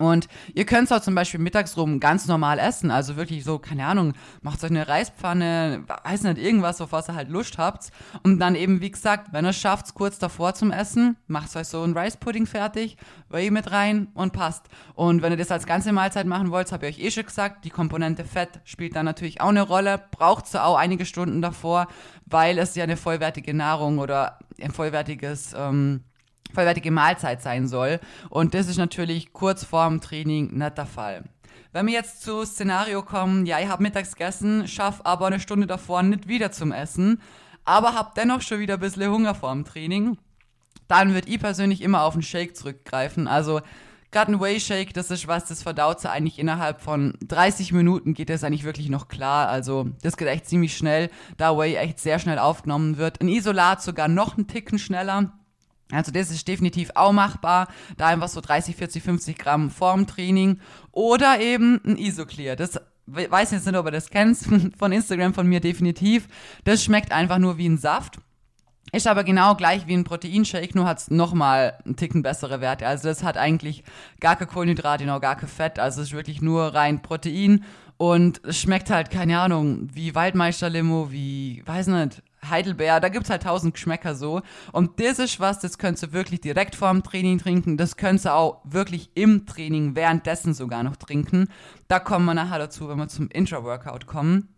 Und 0.03 0.27
ihr 0.53 0.65
könnt 0.65 0.85
es 0.85 0.91
auch 0.91 1.01
zum 1.01 1.15
Beispiel 1.15 1.39
mittags 1.39 1.77
rum 1.77 1.99
ganz 1.99 2.27
normal 2.27 2.59
essen. 2.59 2.91
Also 2.91 3.15
wirklich 3.15 3.43
so, 3.43 3.57
keine 3.57 3.85
Ahnung, 3.85 4.13
macht 4.41 4.63
euch 4.63 4.69
eine 4.69 4.87
Reispfanne, 4.87 5.85
weiß 6.03 6.23
nicht, 6.23 6.37
irgendwas, 6.37 6.81
auf 6.81 6.91
was 6.91 7.09
ihr 7.09 7.15
halt 7.15 7.29
Lust 7.29 7.57
habt. 7.57 7.89
Und 8.23 8.39
dann 8.39 8.55
eben, 8.55 8.81
wie 8.81 8.91
gesagt, 8.91 9.31
wenn 9.31 9.45
ihr 9.45 9.49
es 9.49 9.57
schafft, 9.57 9.93
kurz 9.93 10.19
davor 10.19 10.53
zum 10.53 10.71
Essen, 10.71 11.15
macht 11.27 11.55
euch 11.55 11.67
so 11.67 11.83
ein 11.83 11.97
Rice 11.97 12.17
Pudding 12.17 12.45
fertig, 12.45 12.97
Whey 13.29 13.49
mit 13.49 13.71
rein 13.71 14.07
und 14.13 14.33
passt. 14.33 14.65
Und 14.93 15.21
wenn 15.21 15.31
ihr 15.31 15.37
das 15.37 15.51
als 15.51 15.65
ganze 15.65 15.93
Mahlzeit 15.93 16.27
machen 16.27 16.51
wollt, 16.51 16.71
habe 16.71 16.87
ich 16.87 16.97
euch 16.97 17.05
eh 17.05 17.11
schon 17.11 17.25
gesagt, 17.25 17.63
die 17.63 17.69
Komponente 17.69 18.25
Fett 18.25 18.59
spielt 18.65 18.95
da 18.95 19.03
natürlich 19.03 19.39
auch 19.39 19.49
eine 19.49 19.61
Rolle. 19.61 20.01
Braucht 20.11 20.47
so 20.47 20.59
auch 20.59 20.77
einige 20.77 21.05
Stunden 21.05 21.41
davor, 21.41 21.87
weil 22.25 22.57
es 22.57 22.75
ja 22.75 22.83
eine 22.83 22.97
vollwertige 22.97 23.53
Nahrung 23.53 23.99
oder 23.99 24.39
ein 24.61 24.71
vollwertiges, 24.71 25.53
ähm, 25.57 26.03
vollwertige 26.53 26.91
Mahlzeit 26.91 27.41
sein 27.41 27.67
soll. 27.67 27.99
Und 28.29 28.53
das 28.53 28.67
ist 28.67 28.77
natürlich 28.77 29.33
kurz 29.33 29.63
vorm 29.63 30.01
Training 30.01 30.57
nicht 30.57 30.77
der 30.77 30.85
Fall. 30.85 31.23
Wenn 31.71 31.87
wir 31.87 31.93
jetzt 31.93 32.21
zu 32.21 32.45
Szenario 32.45 33.01
kommen, 33.01 33.47
ja, 33.47 33.59
ich 33.59 33.67
habe 33.67 33.81
mittags 33.81 34.15
gegessen, 34.15 34.67
schaff 34.67 35.01
aber 35.05 35.27
eine 35.27 35.39
Stunde 35.39 35.65
davor 35.65 36.03
nicht 36.03 36.27
wieder 36.27 36.51
zum 36.51 36.71
Essen, 36.71 37.19
aber 37.65 37.95
hab 37.95 38.13
dennoch 38.13 38.41
schon 38.41 38.59
wieder 38.59 38.75
ein 38.75 38.79
bisschen 38.79 39.11
Hunger 39.11 39.33
vorm 39.33 39.65
Training, 39.65 40.17
dann 40.87 41.15
würde 41.15 41.29
ich 41.29 41.39
persönlich 41.39 41.81
immer 41.81 42.03
auf 42.03 42.13
einen 42.13 42.21
Shake 42.21 42.55
zurückgreifen. 42.55 43.27
Also 43.27 43.61
gerade 44.11 44.31
ein 44.31 44.39
Whey 44.39 44.59
Shake, 44.59 44.93
das 44.93 45.09
ist 45.09 45.27
was, 45.27 45.45
das 45.45 45.63
verdaut 45.63 45.99
sie 45.99 46.11
eigentlich 46.11 46.37
innerhalb 46.37 46.81
von 46.81 47.17
30 47.25 47.73
Minuten 47.73 48.13
geht 48.13 48.29
das 48.29 48.43
eigentlich 48.43 48.63
wirklich 48.63 48.89
noch 48.89 49.07
klar. 49.07 49.49
Also 49.49 49.89
das 50.03 50.15
geht 50.15 50.27
echt 50.27 50.47
ziemlich 50.47 50.77
schnell, 50.77 51.09
da 51.37 51.57
Whey 51.57 51.75
echt 51.75 51.99
sehr 51.99 52.19
schnell 52.19 52.37
aufgenommen 52.37 52.97
wird. 52.97 53.19
Ein 53.19 53.29
Isolat 53.29 53.81
sogar 53.81 54.07
noch 54.07 54.37
einen 54.37 54.47
Ticken 54.47 54.77
schneller. 54.77 55.33
Also 55.93 56.11
das 56.11 56.31
ist 56.31 56.47
definitiv 56.47 56.91
auch 56.95 57.11
machbar, 57.11 57.67
da 57.97 58.07
einfach 58.07 58.29
so 58.29 58.41
30, 58.41 58.75
40, 58.75 59.03
50 59.03 59.37
Gramm 59.37 59.69
vorm 59.69 60.07
Training 60.07 60.59
oder 60.91 61.39
eben 61.39 61.81
ein 61.85 61.97
Isoclear. 61.97 62.55
Das 62.55 62.79
weiß 63.05 63.51
jetzt 63.51 63.65
nicht, 63.65 63.75
ob 63.75 63.85
ihr 63.85 63.91
das 63.91 64.09
kennt, 64.09 64.37
von 64.77 64.91
Instagram 64.91 65.33
von 65.33 65.47
mir 65.47 65.59
definitiv. 65.59 66.27
Das 66.63 66.83
schmeckt 66.83 67.11
einfach 67.11 67.37
nur 67.37 67.57
wie 67.57 67.67
ein 67.67 67.77
Saft. 67.77 68.19
Ist 68.91 69.07
aber 69.07 69.23
genau 69.23 69.55
gleich 69.55 69.87
wie 69.87 69.95
ein 69.95 70.03
Proteinshake, 70.03 70.75
nur 70.75 70.85
hat 70.85 70.99
es 70.99 71.09
nochmal 71.09 71.79
einen 71.83 71.95
Ticken 71.95 72.21
bessere 72.21 72.61
Werte. 72.61 72.85
Also 72.85 73.07
das 73.07 73.23
hat 73.23 73.37
eigentlich 73.37 73.83
gar 74.19 74.35
keine 74.35 74.51
Kohlenhydrate, 74.51 75.05
noch 75.05 75.19
gar 75.19 75.35
kein 75.35 75.49
Fett. 75.49 75.79
Also 75.79 76.01
es 76.01 76.09
ist 76.09 76.13
wirklich 76.13 76.43
nur 76.43 76.75
rein 76.75 77.01
Protein 77.01 77.63
und 77.97 78.41
es 78.45 78.59
schmeckt 78.59 78.91
halt, 78.91 79.09
keine 79.09 79.39
Ahnung, 79.39 79.89
wie 79.93 80.13
Waldmeisterlimo, 80.13 81.11
wie, 81.11 81.63
weiß 81.65 81.87
nicht, 81.87 82.21
Heidelbeer, 82.49 82.99
da 82.99 83.09
gibt's 83.09 83.29
halt 83.29 83.43
tausend 83.43 83.73
Geschmäcker 83.73 84.15
so. 84.15 84.41
Und 84.71 84.99
das 84.99 85.19
ist 85.19 85.39
was, 85.39 85.59
das 85.59 85.77
könntest 85.77 86.03
du 86.03 86.13
wirklich 86.13 86.41
direkt 86.41 86.75
vor 86.75 86.91
dem 86.91 87.03
Training 87.03 87.37
trinken. 87.37 87.77
Das 87.77 87.97
könntest 87.97 88.25
du 88.25 88.33
auch 88.33 88.61
wirklich 88.63 89.11
im 89.15 89.45
Training 89.45 89.95
währenddessen 89.95 90.53
sogar 90.53 90.83
noch 90.83 90.95
trinken. 90.95 91.47
Da 91.87 91.99
kommen 91.99 92.25
wir 92.25 92.33
nachher 92.33 92.59
dazu, 92.59 92.89
wenn 92.89 92.97
wir 92.97 93.07
zum 93.07 93.29
Intra-Workout 93.29 94.07
kommen. 94.07 94.49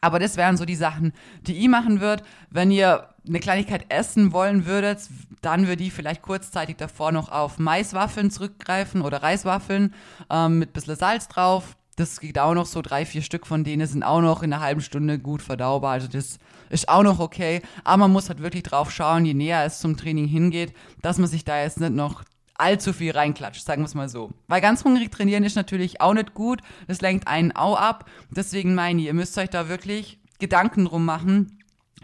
Aber 0.00 0.18
das 0.18 0.36
wären 0.36 0.56
so 0.56 0.64
die 0.64 0.74
Sachen, 0.74 1.12
die 1.42 1.56
ich 1.56 1.68
machen 1.68 2.00
würde. 2.00 2.24
Wenn 2.50 2.70
ihr 2.70 3.08
eine 3.26 3.40
Kleinigkeit 3.40 3.86
essen 3.88 4.32
wollen 4.32 4.66
würdet, 4.66 5.08
dann 5.40 5.66
würde 5.66 5.82
ich 5.82 5.92
vielleicht 5.92 6.22
kurzzeitig 6.22 6.76
davor 6.76 7.12
noch 7.12 7.30
auf 7.30 7.58
Maiswaffeln 7.58 8.30
zurückgreifen 8.30 9.02
oder 9.02 9.22
Reiswaffeln 9.22 9.94
ähm, 10.30 10.58
mit 10.58 10.70
ein 10.70 10.72
bisschen 10.72 10.96
Salz 10.96 11.28
drauf. 11.28 11.76
Das 11.96 12.20
geht 12.20 12.38
auch 12.38 12.54
noch 12.54 12.66
so, 12.66 12.82
drei, 12.82 13.06
vier 13.06 13.22
Stück 13.22 13.46
von 13.46 13.64
denen 13.64 13.86
sind 13.86 14.02
auch 14.02 14.20
noch 14.20 14.42
in 14.42 14.52
einer 14.52 14.62
halben 14.62 14.80
Stunde 14.80 15.18
gut 15.18 15.42
verdaubar. 15.42 15.92
Also 15.92 16.08
das 16.08 16.38
ist 16.70 16.88
auch 16.88 17.02
noch 17.02 17.18
okay. 17.18 17.62
Aber 17.84 17.98
man 17.98 18.12
muss 18.12 18.28
halt 18.28 18.40
wirklich 18.40 18.62
drauf 18.62 18.90
schauen, 18.90 19.24
je 19.24 19.34
näher 19.34 19.64
es 19.64 19.78
zum 19.78 19.96
Training 19.96 20.26
hingeht, 20.26 20.72
dass 21.02 21.18
man 21.18 21.28
sich 21.28 21.44
da 21.44 21.60
jetzt 21.62 21.80
nicht 21.80 21.92
noch 21.92 22.24
allzu 22.56 22.92
viel 22.92 23.12
reinklatscht, 23.12 23.64
sagen 23.64 23.82
wir 23.82 23.86
es 23.86 23.94
mal 23.94 24.08
so. 24.08 24.30
Weil 24.46 24.60
ganz 24.60 24.84
hungrig 24.84 25.10
trainieren 25.10 25.44
ist 25.44 25.56
natürlich 25.56 26.00
auch 26.00 26.14
nicht 26.14 26.34
gut. 26.34 26.60
Das 26.86 27.00
lenkt 27.00 27.28
einen 27.28 27.52
auch 27.52 27.76
ab. 27.76 28.08
Deswegen 28.30 28.74
meine 28.74 29.00
ich, 29.00 29.06
ihr 29.06 29.14
müsst 29.14 29.36
euch 29.38 29.50
da 29.50 29.68
wirklich 29.68 30.18
Gedanken 30.38 30.84
drum 30.84 31.04
machen, 31.04 31.58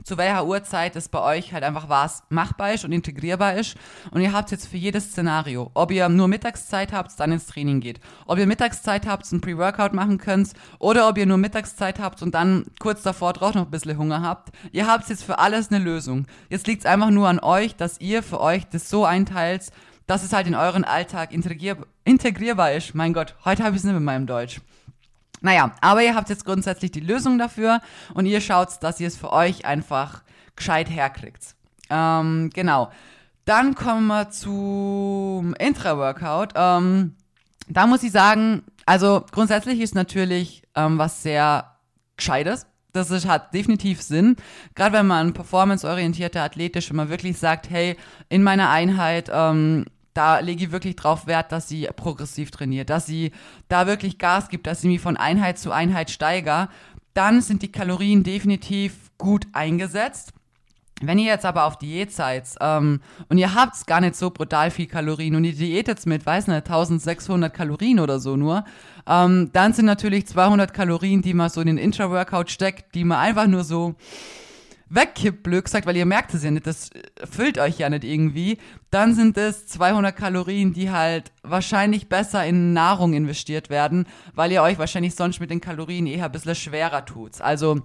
zu 0.04 0.19
welcher 0.19 0.47
Uhrzeit 0.47 0.97
es 0.97 1.09
bei 1.09 1.21
euch 1.21 1.52
halt 1.52 1.64
einfach 1.64 1.88
was 1.88 2.23
machbar 2.28 2.73
ist 2.73 2.85
und 2.85 2.92
integrierbar 2.92 3.54
ist. 3.54 3.76
Und 4.11 4.21
ihr 4.21 4.33
habt 4.33 4.50
jetzt 4.50 4.66
für 4.66 4.76
jedes 4.76 5.11
Szenario, 5.11 5.71
ob 5.75 5.90
ihr 5.90 6.09
nur 6.09 6.28
Mittagszeit 6.28 6.92
habt, 6.92 7.19
dann 7.19 7.33
ins 7.33 7.47
Training 7.47 7.80
geht, 7.80 8.00
ob 8.26 8.38
ihr 8.38 8.47
Mittagszeit 8.47 9.07
habt, 9.07 9.30
und 9.33 9.40
Pre-Workout 9.40 9.92
machen 9.92 10.19
könnt, 10.19 10.52
oder 10.78 11.09
ob 11.09 11.19
ihr 11.19 11.26
nur 11.26 11.38
Mittagszeit 11.38 11.99
habt 11.99 12.23
und 12.23 12.35
dann 12.35 12.64
kurz 12.78 13.02
davor 13.02 13.33
drauf 13.33 13.54
noch 13.54 13.66
ein 13.66 13.71
bisschen 13.71 13.99
Hunger 13.99 14.23
habt. 14.23 14.50
Ihr 14.73 14.87
habt 14.87 15.09
jetzt 15.09 15.25
für 15.25 15.38
alles 15.38 15.71
eine 15.71 15.83
Lösung. 15.83 16.26
Jetzt 16.49 16.66
liegt 16.66 16.85
es 16.85 16.87
einfach 16.87 17.11
nur 17.11 17.28
an 17.28 17.38
euch, 17.38 17.76
dass 17.76 18.00
ihr 18.00 18.23
für 18.23 18.40
euch 18.40 18.66
das 18.69 18.88
so 18.88 19.04
einteilt, 19.04 19.71
dass 20.07 20.25
es 20.25 20.33
halt 20.33 20.47
in 20.47 20.54
euren 20.54 20.85
Alltag 20.85 21.33
integrier 21.33 21.76
integrierbar 22.04 22.73
ist. 22.73 22.95
Mein 22.95 23.12
Gott, 23.12 23.37
heute 23.45 23.62
habe 23.62 23.76
ich 23.76 23.80
es 23.80 23.85
nicht 23.85 23.95
mit 23.95 24.02
meinem 24.02 24.26
Deutsch. 24.26 24.61
Naja, 25.40 25.73
aber 25.80 26.02
ihr 26.02 26.14
habt 26.14 26.28
jetzt 26.28 26.44
grundsätzlich 26.44 26.90
die 26.90 27.00
Lösung 27.00 27.38
dafür 27.38 27.80
und 28.14 28.26
ihr 28.26 28.40
schaut, 28.40 28.82
dass 28.82 29.00
ihr 29.00 29.09
es 29.09 29.16
für 29.16 29.32
euch 29.32 29.64
einfach 29.64 30.23
gescheit 30.56 30.90
herkriegt. 30.90 31.54
Ähm, 31.88 32.50
genau. 32.52 32.90
Dann 33.44 33.75
kommen 33.75 34.06
wir 34.06 34.30
zum 34.30 35.54
Intra-Workout. 35.59 36.52
Ähm, 36.54 37.16
da 37.68 37.87
muss 37.87 38.02
ich 38.02 38.12
sagen, 38.12 38.62
also 38.87 39.25
grundsätzlich 39.32 39.80
ist 39.80 39.94
natürlich 39.94 40.62
ähm, 40.75 40.99
was 40.99 41.23
sehr 41.23 41.76
Gescheites. 42.16 42.66
Das 42.92 43.11
ist, 43.11 43.26
hat 43.26 43.54
definitiv 43.54 44.02
Sinn. 44.02 44.37
Gerade 44.75 44.99
wenn 44.99 45.06
man 45.06 45.32
performanceorientierte 45.32 46.40
athletisch, 46.40 46.90
wenn 46.90 46.97
man 46.97 47.09
wirklich 47.09 47.38
sagt, 47.38 47.70
hey, 47.70 47.97
in 48.28 48.42
meiner 48.42 48.70
Einheit, 48.70 49.30
ähm, 49.32 49.87
da 50.14 50.40
lege 50.40 50.64
ich 50.64 50.72
wirklich 50.72 50.96
drauf 50.96 51.26
Wert, 51.26 51.52
dass 51.52 51.68
sie 51.68 51.88
progressiv 51.94 52.50
trainiert, 52.50 52.90
dass 52.90 53.06
sie 53.06 53.32
da 53.68 53.86
wirklich 53.86 54.18
Gas 54.18 54.48
gibt, 54.48 54.66
dass 54.66 54.80
sie 54.80 54.88
mich 54.88 55.00
von 55.00 55.16
Einheit 55.16 55.58
zu 55.58 55.70
Einheit 55.72 56.10
steigert, 56.10 56.68
dann 57.14 57.40
sind 57.40 57.62
die 57.62 57.72
Kalorien 57.72 58.22
definitiv 58.22 59.10
gut 59.18 59.46
eingesetzt. 59.52 60.32
Wenn 61.02 61.18
ihr 61.18 61.26
jetzt 61.26 61.46
aber 61.46 61.64
auf 61.64 61.78
Diät 61.78 62.12
seid 62.12 62.46
ähm, 62.60 63.00
und 63.30 63.38
ihr 63.38 63.54
habt 63.54 63.86
gar 63.86 64.02
nicht 64.02 64.16
so 64.16 64.30
brutal 64.30 64.70
viel 64.70 64.86
Kalorien 64.86 65.34
und 65.34 65.44
ihr 65.44 65.54
diätet 65.54 66.04
mit, 66.04 66.26
weiß 66.26 66.48
nicht, 66.48 66.66
1600 66.66 67.52
Kalorien 67.52 68.00
oder 68.00 68.20
so 68.20 68.36
nur, 68.36 68.64
ähm, 69.06 69.50
dann 69.54 69.72
sind 69.72 69.86
natürlich 69.86 70.26
200 70.26 70.74
Kalorien, 70.74 71.22
die 71.22 71.32
man 71.32 71.48
so 71.48 71.62
in 71.62 71.68
den 71.68 71.78
Intra-Workout 71.78 72.50
steckt, 72.50 72.94
die 72.94 73.04
man 73.04 73.18
einfach 73.18 73.46
nur 73.46 73.64
so 73.64 73.94
wegkippt, 74.90 75.44
gesagt, 75.44 75.87
weil 75.87 75.97
ihr 75.97 76.04
merkt 76.04 76.35
es 76.35 76.44
ja 76.44 76.50
nicht, 76.50 76.66
das 76.66 76.90
füllt 77.30 77.59
euch 77.59 77.78
ja 77.78 77.88
nicht 77.88 78.04
irgendwie. 78.04 78.59
Dann 78.90 79.14
sind 79.14 79.38
es 79.38 79.66
200 79.68 80.14
Kalorien, 80.14 80.73
die 80.73 80.90
halt 80.90 81.32
wahrscheinlich 81.42 82.09
besser 82.09 82.44
in 82.44 82.73
Nahrung 82.73 83.14
investiert 83.14 83.70
werden, 83.70 84.06
weil 84.35 84.52
ihr 84.52 84.62
euch 84.62 84.78
wahrscheinlich 84.78 85.14
sonst 85.14 85.40
mit 85.40 85.50
den 85.50 85.61
Kalorien 85.61 86.06
eher 86.06 86.26
ein 86.26 86.32
bisschen 86.32 86.56
schwerer 86.56 87.04
tut. 87.04 87.40
Also 87.40 87.82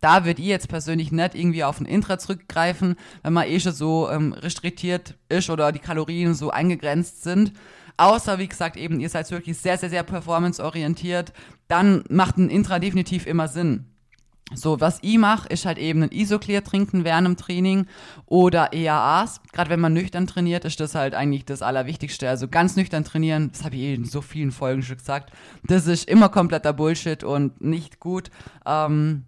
da 0.00 0.24
würde 0.24 0.40
ich 0.40 0.48
jetzt 0.48 0.68
persönlich 0.68 1.10
nicht 1.10 1.34
irgendwie 1.34 1.64
auf 1.64 1.80
ein 1.80 1.86
Intra 1.86 2.18
zurückgreifen, 2.18 2.96
wenn 3.22 3.32
man 3.32 3.48
eh 3.48 3.58
schon 3.58 3.72
so 3.72 4.08
ähm, 4.08 4.32
restriktiert 4.32 5.16
ist 5.28 5.50
oder 5.50 5.72
die 5.72 5.80
Kalorien 5.80 6.34
so 6.34 6.50
eingegrenzt 6.50 7.24
sind. 7.24 7.52
Außer, 7.96 8.38
wie 8.38 8.46
gesagt, 8.46 8.76
eben, 8.76 9.00
ihr 9.00 9.08
seid 9.08 9.28
wirklich 9.32 9.58
sehr, 9.58 9.76
sehr, 9.76 9.90
sehr 9.90 10.04
performanceorientiert, 10.04 11.32
dann 11.66 12.04
macht 12.08 12.38
ein 12.38 12.48
Intra 12.48 12.78
definitiv 12.78 13.26
immer 13.26 13.48
Sinn. 13.48 13.86
So, 14.54 14.80
was 14.80 14.98
ich 15.02 15.18
mache, 15.18 15.48
ist 15.48 15.66
halt 15.66 15.78
eben 15.78 16.02
ein 16.02 16.10
Isoclear 16.10 16.64
trinken 16.64 17.04
während 17.04 17.26
dem 17.26 17.36
Training 17.36 17.86
oder 18.26 18.72
EAAs. 18.72 19.42
Gerade 19.52 19.70
wenn 19.70 19.80
man 19.80 19.92
nüchtern 19.92 20.26
trainiert, 20.26 20.64
ist 20.64 20.80
das 20.80 20.94
halt 20.94 21.14
eigentlich 21.14 21.44
das 21.44 21.60
Allerwichtigste. 21.60 22.28
Also 22.28 22.48
ganz 22.48 22.74
nüchtern 22.74 23.04
trainieren, 23.04 23.50
das 23.52 23.64
habe 23.64 23.76
ich 23.76 23.82
eh 23.82 23.94
in 23.94 24.04
so 24.06 24.22
vielen 24.22 24.50
Folgen 24.50 24.82
schon 24.82 24.96
gesagt, 24.96 25.32
das 25.64 25.86
ist 25.86 26.08
immer 26.08 26.30
kompletter 26.30 26.72
Bullshit 26.72 27.24
und 27.24 27.60
nicht 27.60 28.00
gut. 28.00 28.30
Ähm, 28.64 29.24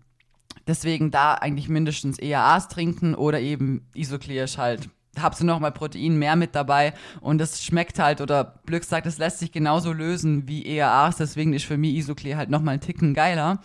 Deswegen 0.67 1.11
da 1.11 1.35
eigentlich 1.35 1.69
mindestens 1.69 2.21
EAAs 2.21 2.69
trinken 2.69 3.17
oder 3.17 3.41
eben 3.41 3.89
Isoclear 3.93 4.47
halt 4.57 4.89
habst 5.19 5.40
du 5.40 5.47
nochmal 5.47 5.73
Protein 5.73 6.19
mehr 6.19 6.37
mit 6.37 6.55
dabei. 6.55 6.93
Und 7.21 7.38
das 7.38 7.62
schmeckt 7.62 7.99
halt 7.99 8.21
oder 8.21 8.45
blöd 8.64 8.83
gesagt, 8.83 9.07
es 9.07 9.19
lässt 9.19 9.38
sich 9.40 9.52
genauso 9.52 9.93
lösen 9.93 10.47
wie 10.47 10.64
EAAs, 10.67 11.17
deswegen 11.17 11.52
ist 11.52 11.64
für 11.64 11.76
mich 11.76 11.97
Isoclear 11.97 12.38
halt 12.38 12.50
nochmal 12.50 12.75
einen 12.75 12.81
Ticken 12.81 13.14
geiler. 13.14 13.61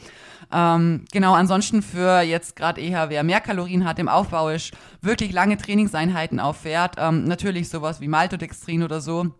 Ähm, 0.51 1.05
genau, 1.11 1.33
ansonsten 1.33 1.81
für 1.81 2.21
jetzt 2.21 2.55
gerade 2.55 2.81
eher, 2.81 3.09
wer 3.09 3.23
mehr 3.23 3.41
Kalorien 3.41 3.85
hat 3.85 3.99
im 3.99 4.07
Aufbau 4.07 4.49
ist, 4.49 4.73
wirklich 5.01 5.31
lange 5.31 5.57
Trainingseinheiten 5.57 6.39
auffährt, 6.39 6.95
ähm, 6.97 7.25
natürlich 7.25 7.69
sowas 7.69 7.99
wie 8.01 8.07
Maltodextrin 8.07 8.83
oder 8.83 9.01
so, 9.01 9.31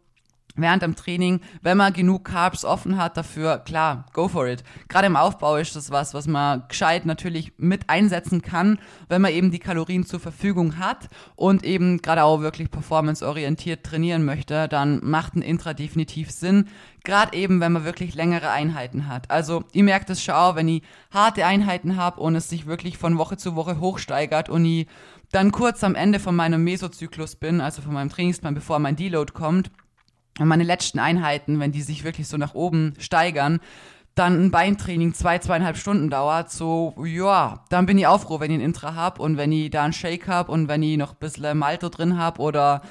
während 0.56 0.84
dem 0.84 0.96
Training, 0.96 1.42
wenn 1.62 1.78
man 1.78 1.94
genug 1.94 2.26
Carbs 2.26 2.64
offen 2.64 2.98
hat 2.98 3.18
dafür, 3.18 3.60
klar, 3.60 4.06
go 4.14 4.28
for 4.28 4.48
it. 4.48 4.64
Gerade 4.88 5.08
im 5.08 5.16
Aufbau 5.16 5.58
ist 5.58 5.76
das 5.76 5.92
was, 5.92 6.14
was 6.14 6.28
man 6.28 6.64
gescheit 6.68 7.06
natürlich 7.06 7.54
mit 7.58 7.90
einsetzen 7.90 8.42
kann, 8.42 8.80
wenn 9.10 9.22
man 9.22 9.32
eben 9.32 9.52
die 9.52 9.60
Kalorien 9.60 10.06
zur 10.06 10.20
Verfügung 10.20 10.78
hat 10.78 11.10
und 11.36 11.64
eben 11.64 12.02
gerade 12.02 12.24
auch 12.24 12.42
wirklich 12.42 12.72
performanceorientiert 12.72 13.84
trainieren 13.84 14.26
möchte, 14.26 14.68
dann 14.68 15.00
macht 15.04 15.36
ein 15.36 15.42
Intra 15.42 15.74
definitiv 15.74 16.32
Sinn. 16.32 16.68
Gerade 17.04 17.38
eben, 17.38 17.60
wenn 17.60 17.72
man 17.72 17.86
wirklich 17.86 18.16
längere 18.16 18.50
Einheiten 18.50 19.08
hat. 19.08 19.30
Also, 19.30 19.64
ihr 19.74 19.84
merkt 19.84 20.10
es 20.10 20.24
schon 20.24 20.36
wenn 20.56 20.68
ich 20.68 20.84
harte 21.12 21.46
Einheiten 21.46 21.96
habe 21.96 22.20
und 22.20 22.36
es 22.36 22.50
sich 22.50 22.66
wirklich 22.66 22.98
von 22.98 23.18
Woche 23.18 23.38
zu 23.38 23.56
Woche 23.56 23.80
hochsteigert 23.80 24.50
und 24.50 24.66
ich 24.66 24.88
dann 25.32 25.52
kurz 25.52 25.84
am 25.84 25.96
Ende 25.96 26.20
von 26.20 26.36
meinem 26.36 26.64
Mesozyklus 26.64 27.36
bin, 27.36 27.62
also 27.62 27.82
von 27.82 27.94
meinem 27.94 28.10
Trainingsplan, 28.10 28.54
bevor 28.54 28.80
mein 28.80 28.96
Deload 28.96 29.34
kommt, 29.34 29.72
und 30.39 30.48
meine 30.48 30.63
letzten 30.63 31.00
Einheiten, 31.00 31.60
wenn 31.60 31.72
die 31.72 31.82
sich 31.82 32.04
wirklich 32.04 32.27
so 32.27 32.38
nach 32.38 32.54
oben 32.54 32.94
steigern, 33.00 33.60
dann 34.15 34.46
ein 34.46 34.51
Beintraining 34.51 35.13
zwei, 35.13 35.39
zweieinhalb 35.39 35.77
Stunden 35.77 36.10
dauert, 36.10 36.50
so, 36.51 36.96
ja, 37.06 37.63
dann 37.70 37.86
bin 37.86 37.98
ich 37.98 38.08
auch 38.08 38.22
froh, 38.22 38.39
wenn 38.39 38.51
ich 38.51 38.58
ein 38.58 38.63
Intra 38.65 38.96
hab 38.96 39.20
und 39.20 39.38
wenn 39.38 39.51
ich 39.51 39.70
da 39.70 39.84
einen 39.84 39.94
Shake 39.94 40.27
hab 40.27 40.48
und 40.50 40.68
wenn 40.68 40.84
ich 40.84 40.98
noch 40.98 41.12
ein 41.12 41.20
bisschen 41.20 41.58
Malto 41.58 41.89
drin 41.89 42.18
hab 42.18 42.39
oder 42.39 42.82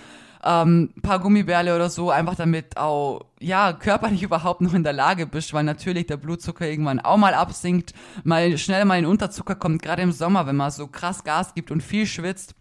ähm, 0.44 0.92
ein 0.94 1.00
paar 1.00 1.20
Gummibärle 1.20 1.74
oder 1.74 1.88
so, 1.88 2.10
einfach 2.10 2.34
damit 2.34 2.76
auch, 2.76 3.22
ja, 3.40 3.72
körperlich 3.72 4.22
überhaupt 4.22 4.60
noch 4.60 4.74
in 4.74 4.84
der 4.84 4.92
Lage 4.92 5.26
bist, 5.26 5.54
weil 5.54 5.64
natürlich 5.64 6.06
der 6.06 6.18
Blutzucker 6.18 6.68
irgendwann 6.68 7.00
auch 7.00 7.16
mal 7.16 7.32
absinkt, 7.32 7.94
mal 8.22 8.56
schnell 8.58 8.84
mal 8.84 8.98
in 8.98 9.06
Unterzucker 9.06 9.54
kommt, 9.54 9.82
gerade 9.82 10.02
im 10.02 10.12
Sommer, 10.12 10.46
wenn 10.46 10.56
man 10.56 10.70
so 10.70 10.86
krass 10.88 11.24
Gas 11.24 11.54
gibt 11.54 11.70
und 11.70 11.82
viel 11.82 12.06
schwitzt 12.06 12.54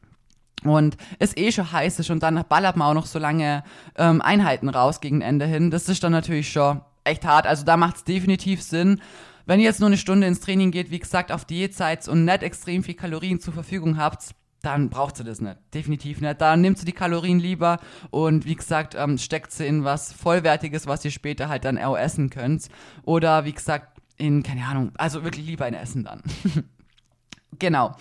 und 0.64 0.98
es 1.20 1.36
eh 1.38 1.52
schon 1.52 1.72
heiß 1.72 2.00
ist 2.00 2.10
und 2.10 2.24
dann 2.24 2.44
ballert 2.48 2.78
man 2.78 2.90
auch 2.90 2.94
noch 2.94 3.06
so 3.06 3.20
lange 3.20 3.64
ähm, 3.96 4.22
Einheiten 4.22 4.70
raus 4.70 5.02
gegen 5.02 5.22
Ende 5.22 5.46
hin. 5.46 5.72
Das 5.72 5.90
ist 5.90 6.04
dann 6.04 6.12
natürlich 6.12 6.52
schon 6.52 6.82
echt 7.04 7.26
hart. 7.26 7.48
Also 7.48 7.66
da 7.66 7.78
macht 7.78 7.98
es 7.98 8.04
definitiv 8.04 8.62
Sinn. 8.62 9.02
Wenn 9.46 9.60
ihr 9.60 9.66
jetzt 9.66 9.80
nur 9.80 9.88
eine 9.88 9.98
Stunde 9.98 10.28
ins 10.28 10.40
Training 10.40 10.72
geht, 10.72 10.90
wie 10.90 11.00
gesagt, 11.00 11.32
auf 11.32 11.46
Diätzeit 11.46 12.08
und 12.08 12.26
nicht 12.26 12.44
extrem 12.44 12.84
viel 12.84 12.94
Kalorien 12.94 13.40
zur 13.40 13.54
Verfügung 13.54 13.98
habt, 13.98 14.34
dann 14.62 14.90
braucht 14.90 15.18
sie 15.18 15.26
das 15.26 15.42
nicht. 15.42 15.58
Definitiv 15.74 16.22
nicht. 16.22 16.40
Da 16.40 16.56
nimmt 16.56 16.78
sie 16.78 16.86
die 16.86 16.94
Kalorien 16.94 17.40
lieber 17.40 17.80
und 18.10 18.46
wie 18.46 18.56
gesagt, 18.56 18.96
ähm, 18.96 19.18
steckt 19.18 19.52
sie 19.52 19.68
in 19.68 19.84
was 19.84 20.14
Vollwertiges, 20.14 20.88
was 20.88 21.04
ihr 21.04 21.12
später 21.12 21.50
halt 21.50 21.66
dann 21.66 21.78
auch 21.78 21.98
essen 21.98 22.30
könnt. 22.30 22.70
Oder 23.04 23.44
wie 23.44 23.52
gesagt, 23.52 24.00
in, 24.18 24.42
keine 24.42 24.66
Ahnung, 24.66 24.94
also 24.98 25.24
wirklich 25.26 25.46
lieber 25.46 25.68
in 25.68 25.74
Essen 25.74 26.06
dann. 26.06 26.22
genau. 27.60 27.96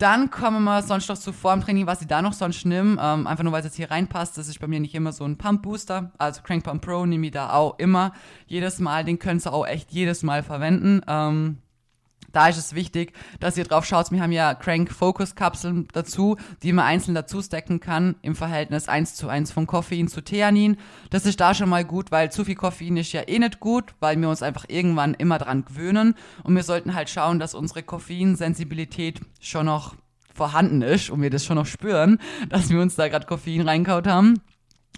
Dann 0.00 0.30
kommen 0.30 0.64
wir 0.64 0.80
sonst 0.80 1.10
noch 1.10 1.18
zu 1.18 1.30
Formtraining, 1.30 1.86
was 1.86 2.00
ich 2.00 2.06
da 2.06 2.22
noch 2.22 2.32
sonst 2.32 2.64
nehme. 2.64 2.96
Ähm, 2.98 3.26
einfach 3.26 3.44
nur, 3.44 3.52
weil 3.52 3.60
es 3.60 3.66
jetzt 3.66 3.76
hier 3.76 3.90
reinpasst. 3.90 4.38
Das 4.38 4.48
ist 4.48 4.58
bei 4.58 4.66
mir 4.66 4.80
nicht 4.80 4.94
immer 4.94 5.12
so 5.12 5.24
ein 5.24 5.36
Pump 5.36 5.60
Booster. 5.60 6.10
Also 6.16 6.40
Crank 6.40 6.64
Pump 6.64 6.82
Pro 6.82 7.04
nehme 7.04 7.26
ich 7.26 7.32
da 7.32 7.52
auch 7.52 7.78
immer. 7.78 8.14
Jedes 8.46 8.78
Mal, 8.78 9.04
den 9.04 9.18
könnt 9.18 9.46
ihr 9.46 9.52
auch 9.52 9.66
echt 9.66 9.92
jedes 9.92 10.22
Mal 10.22 10.42
verwenden. 10.42 11.02
Ähm, 11.06 11.58
da 12.32 12.48
ist 12.48 12.58
es 12.58 12.74
wichtig, 12.74 13.12
dass 13.38 13.56
ihr 13.56 13.64
drauf 13.64 13.84
schaut. 13.84 14.10
Wir 14.10 14.22
haben 14.22 14.32
ja 14.32 14.54
Crank 14.54 14.90
Focus 14.90 15.34
Kapseln 15.34 15.88
dazu, 15.92 16.36
die 16.62 16.72
man 16.72 16.86
einzeln 16.86 17.14
dazu 17.14 17.42
stacken 17.42 17.80
kann 17.80 18.16
im 18.22 18.34
Verhältnis 18.34 18.88
1 18.88 19.14
zu 19.14 19.28
1 19.28 19.52
von 19.52 19.66
Koffein 19.66 20.08
zu 20.08 20.22
Theanin. 20.22 20.76
Das 21.10 21.26
ist 21.26 21.40
da 21.40 21.54
schon 21.54 21.68
mal 21.68 21.84
gut, 21.84 22.10
weil 22.10 22.32
zu 22.32 22.44
viel 22.44 22.54
Koffein 22.54 22.96
ist 22.96 23.12
ja 23.12 23.22
eh 23.26 23.38
nicht 23.38 23.60
gut, 23.60 23.94
weil 24.00 24.20
wir 24.20 24.28
uns 24.28 24.42
einfach 24.42 24.64
irgendwann 24.68 25.14
immer 25.14 25.38
dran 25.38 25.64
gewöhnen 25.64 26.14
und 26.44 26.54
wir 26.54 26.62
sollten 26.62 26.94
halt 26.94 27.10
schauen, 27.10 27.38
dass 27.38 27.54
unsere 27.54 27.82
Koffeinsensibilität 27.82 29.20
schon 29.40 29.66
noch 29.66 29.94
vorhanden 30.34 30.82
ist 30.82 31.10
und 31.10 31.20
wir 31.22 31.30
das 31.30 31.44
schon 31.44 31.56
noch 31.56 31.66
spüren, 31.66 32.18
dass 32.48 32.70
wir 32.70 32.80
uns 32.80 32.96
da 32.96 33.08
gerade 33.08 33.26
Koffein 33.26 33.62
reinkaut 33.62 34.06
haben. 34.06 34.40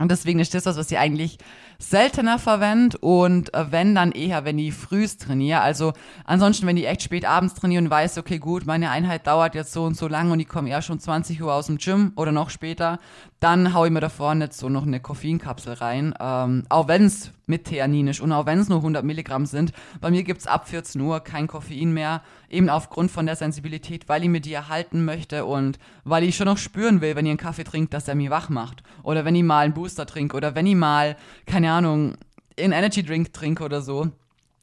Und 0.01 0.11
deswegen 0.11 0.39
ist 0.39 0.55
das 0.55 0.65
was, 0.65 0.77
was 0.79 0.91
ihr 0.91 1.01
eigentlich 1.01 1.39
seltener 1.83 2.39
verwende 2.39 2.97
und 2.99 3.53
äh, 3.55 3.67
wenn 3.71 3.95
dann 3.95 4.13
eher, 4.13 4.45
wenn 4.45 4.59
ich 4.59 4.73
frühst 4.73 5.23
trainiere. 5.23 5.61
Also 5.61 5.93
ansonsten, 6.25 6.67
wenn 6.67 6.77
ich 6.77 6.87
echt 6.87 7.03
spät 7.03 7.25
abends 7.25 7.55
trainiere 7.55 7.83
und 7.83 7.91
weiß, 7.91 8.19
okay, 8.19 8.39
gut, 8.39 8.67
meine 8.67 8.91
Einheit 8.91 9.27
dauert 9.27 9.55
jetzt 9.55 9.73
so 9.73 9.85
und 9.85 9.97
so 9.97 10.07
lang 10.07 10.31
und 10.31 10.41
ich 10.41 10.49
komme 10.49 10.71
eher 10.71 10.83
schon 10.83 11.01
20 11.01 11.43
Uhr 11.43 11.53
aus 11.53 11.67
dem 11.67 11.79
Gym 11.79 12.13
oder 12.17 12.33
noch 12.33 12.51
später, 12.51 12.99
dann 13.41 13.75
haue 13.75 13.89
ich 13.89 13.93
mir 13.93 14.01
da 14.01 14.09
vorne 14.09 14.49
so 14.53 14.69
noch 14.69 14.87
eine 14.87 15.01
Koffeinkapsel 15.01 15.75
rein. 15.75 16.15
Ähm, 16.21 16.65
auch 16.69 16.87
wenn 16.87 17.07
es 17.07 17.33
mit 17.47 17.65
Theanin 17.65 18.09
ist 18.09 18.21
und 18.21 18.33
auch 18.33 18.47
wenn 18.47 18.59
es 18.59 18.69
nur 18.69 18.79
100 18.79 19.05
Milligramm 19.05 19.47
sind. 19.47 19.73
Bei 20.01 20.11
mir 20.11 20.23
gibt 20.23 20.41
es 20.41 20.47
ab 20.47 20.69
14 20.69 21.01
Uhr 21.01 21.21
kein 21.21 21.49
Koffein 21.49 21.93
mehr, 21.93 22.23
eben 22.49 22.69
aufgrund 22.69 23.11
von 23.11 23.27
der 23.27 23.37
Sensibilität, 23.37 24.09
weil 24.09 24.23
ich 24.23 24.29
mir 24.29 24.41
die 24.41 24.53
erhalten 24.53 25.05
möchte 25.05 25.45
und 25.45 25.79
weil 26.05 26.25
ich 26.25 26.37
schon 26.37 26.47
noch 26.47 26.59
spüren 26.59 27.01
will, 27.01 27.17
wenn 27.17 27.27
ihr 27.27 27.31
einen 27.31 27.39
Kaffee 27.39 27.65
trinkt, 27.65 27.95
dass 27.95 28.09
er 28.09 28.15
mich 28.15 28.31
wach 28.31 28.49
macht. 28.49 28.83
Oder 29.03 29.25
wenn 29.25 29.35
ich 29.35 29.43
mal 29.43 29.65
einen 29.65 29.75
Booster 29.75 30.07
trinke 30.07 30.37
oder 30.37 30.55
wenn 30.55 30.67
ich 30.67 30.77
mal, 30.77 31.17
keine 31.47 31.72
Ahnung, 31.73 32.17
einen 32.59 32.73
Energy 32.73 33.03
Drink 33.03 33.33
trinke 33.33 33.65
oder 33.65 33.83
so. 33.83 34.11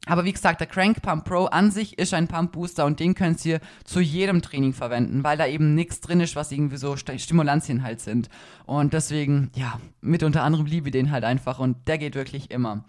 Aber 0.05 0.25
wie 0.25 0.31
gesagt, 0.31 0.61
der 0.61 0.67
Crank 0.67 1.01
Pump 1.01 1.25
Pro 1.25 1.45
an 1.45 1.71
sich 1.71 1.99
ist 1.99 2.13
ein 2.13 2.27
Pump 2.27 2.53
Booster 2.53 2.85
und 2.85 2.99
den 2.99 3.15
könnt 3.15 3.45
ihr 3.45 3.59
zu 3.83 3.99
jedem 3.99 4.41
Training 4.41 4.73
verwenden, 4.73 5.23
weil 5.23 5.37
da 5.37 5.45
eben 5.45 5.75
nichts 5.75 5.99
drin 5.99 6.21
ist, 6.21 6.35
was 6.35 6.51
irgendwie 6.51 6.77
so 6.77 6.95
Stimulantien 6.95 7.83
halt 7.83 7.99
sind. 7.99 8.29
Und 8.65 8.93
deswegen, 8.93 9.51
ja, 9.55 9.79
mit 10.01 10.23
unter 10.23 10.43
anderem 10.43 10.65
liebe 10.65 10.87
ich 10.87 10.93
den 10.93 11.11
halt 11.11 11.25
einfach 11.25 11.59
und 11.59 11.87
der 11.87 11.97
geht 11.97 12.15
wirklich 12.15 12.49
immer. 12.49 12.85